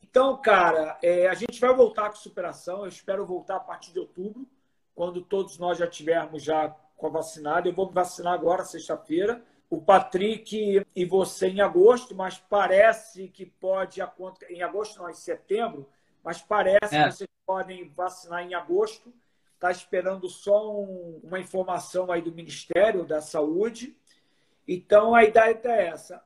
Então, 0.02 0.40
cara, 0.40 0.98
é, 1.02 1.28
a 1.28 1.34
gente 1.34 1.60
vai 1.60 1.72
voltar 1.74 2.08
com 2.08 2.16
superação. 2.16 2.80
Eu 2.80 2.88
espero 2.88 3.26
voltar 3.26 3.56
a 3.56 3.60
partir 3.60 3.92
de 3.92 4.00
outubro 4.00 4.48
quando 4.94 5.22
todos 5.22 5.58
nós 5.58 5.78
já 5.78 5.86
tivermos 5.86 6.42
já 6.42 6.74
com 6.96 7.06
a 7.06 7.10
vacinada. 7.10 7.68
Eu 7.68 7.72
vou 7.72 7.88
me 7.88 7.94
vacinar 7.94 8.34
agora, 8.34 8.64
sexta-feira. 8.64 9.42
O 9.68 9.80
Patrick 9.80 10.84
e 10.94 11.04
você 11.04 11.48
em 11.48 11.60
agosto, 11.60 12.14
mas 12.14 12.38
parece 12.38 13.28
que 13.28 13.46
pode 13.46 14.00
acontecer. 14.02 14.52
Em 14.52 14.62
agosto, 14.62 15.00
não, 15.00 15.08
em 15.08 15.14
setembro, 15.14 15.88
mas 16.24 16.42
parece 16.42 16.96
é. 16.96 17.04
que 17.04 17.12
vocês 17.12 17.30
podem 17.46 17.88
vacinar 17.88 18.42
em 18.42 18.54
agosto. 18.54 19.12
Está 19.54 19.70
esperando 19.70 20.28
só 20.28 20.74
um, 20.74 21.20
uma 21.22 21.38
informação 21.38 22.10
aí 22.10 22.20
do 22.20 22.32
Ministério 22.32 23.04
da 23.04 23.20
Saúde. 23.20 23.96
Então, 24.66 25.14
a 25.14 25.24
ideia 25.24 25.58
é 25.64 25.86
essa. 25.88 26.22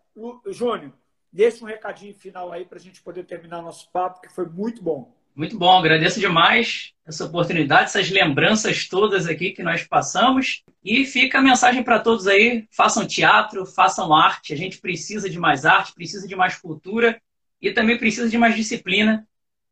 Júnior, 0.46 0.92
deixa 1.32 1.64
um 1.64 1.68
recadinho 1.68 2.14
final 2.14 2.52
aí 2.52 2.64
para 2.64 2.78
a 2.78 2.80
gente 2.80 3.02
poder 3.02 3.24
terminar 3.24 3.60
nosso 3.60 3.90
papo, 3.90 4.20
que 4.20 4.32
foi 4.32 4.46
muito 4.46 4.82
bom. 4.82 5.12
Muito 5.34 5.58
bom, 5.58 5.78
agradeço 5.78 6.20
demais 6.20 6.92
essa 7.04 7.24
oportunidade, 7.24 7.84
essas 7.84 8.08
lembranças 8.08 8.86
todas 8.88 9.26
aqui 9.26 9.50
que 9.50 9.64
nós 9.64 9.82
passamos. 9.82 10.62
E 10.82 11.04
fica 11.04 11.38
a 11.38 11.42
mensagem 11.42 11.82
para 11.82 11.98
todos 11.98 12.28
aí: 12.28 12.66
façam 12.70 13.06
teatro, 13.06 13.66
façam 13.66 14.14
arte. 14.14 14.52
A 14.52 14.56
gente 14.56 14.78
precisa 14.78 15.28
de 15.28 15.38
mais 15.38 15.66
arte, 15.66 15.92
precisa 15.92 16.28
de 16.28 16.36
mais 16.36 16.56
cultura 16.56 17.20
e 17.60 17.72
também 17.72 17.98
precisa 17.98 18.28
de 18.28 18.38
mais 18.38 18.54
disciplina. 18.54 19.26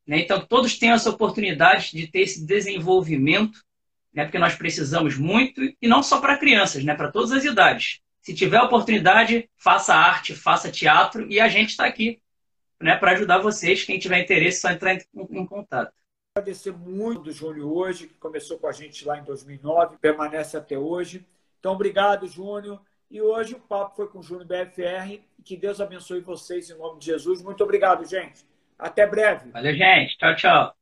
Né? 0.04 0.20
Então, 0.20 0.44
todos 0.44 0.76
tenham 0.76 0.96
essa 0.96 1.10
oportunidade 1.10 1.92
de 1.92 2.08
ter 2.08 2.22
esse 2.22 2.44
desenvolvimento, 2.44 3.62
né? 4.12 4.24
porque 4.24 4.38
nós 4.38 4.56
precisamos 4.56 5.16
muito, 5.16 5.62
e 5.62 5.86
não 5.86 6.02
só 6.02 6.20
para 6.20 6.38
crianças, 6.38 6.82
né? 6.82 6.94
para 6.94 7.12
todas 7.12 7.30
as 7.30 7.44
idades. 7.44 8.00
Se 8.20 8.34
tiver 8.34 8.60
oportunidade, 8.60 9.48
faça 9.56 9.94
arte, 9.94 10.34
faça 10.34 10.72
teatro 10.72 11.26
e 11.30 11.38
a 11.38 11.48
gente 11.48 11.70
está 11.70 11.86
aqui 11.86 12.20
né, 12.82 12.96
para 12.96 13.12
ajudar 13.12 13.38
vocês. 13.38 13.84
Quem 13.84 13.98
tiver 13.98 14.20
interesse, 14.20 14.60
só 14.60 14.70
entrar 14.70 14.94
em, 14.94 15.00
em 15.30 15.46
contato. 15.46 15.92
Agradecer 16.34 16.72
muito 16.72 17.24
do 17.24 17.32
Júnior 17.32 17.70
hoje, 17.70 18.08
que 18.08 18.14
começou 18.14 18.58
com 18.58 18.66
a 18.66 18.72
gente 18.72 19.04
lá 19.04 19.18
em 19.18 19.24
2009, 19.24 19.98
permanece 19.98 20.56
até 20.56 20.78
hoje. 20.78 21.26
Então, 21.60 21.72
obrigado, 21.72 22.26
Júnior. 22.26 22.80
E 23.10 23.20
hoje 23.20 23.54
o 23.54 23.60
papo 23.60 23.94
foi 23.94 24.08
com 24.08 24.20
o 24.20 24.22
Júnior 24.22 24.46
BFR. 24.46 25.20
Que 25.44 25.56
Deus 25.56 25.80
abençoe 25.80 26.20
vocês 26.20 26.70
em 26.70 26.78
nome 26.78 26.98
de 26.98 27.06
Jesus. 27.06 27.42
Muito 27.42 27.62
obrigado, 27.62 28.04
gente. 28.06 28.44
Até 28.78 29.06
breve. 29.06 29.50
Valeu, 29.50 29.74
gente. 29.74 30.16
Tchau, 30.16 30.34
tchau. 30.36 30.76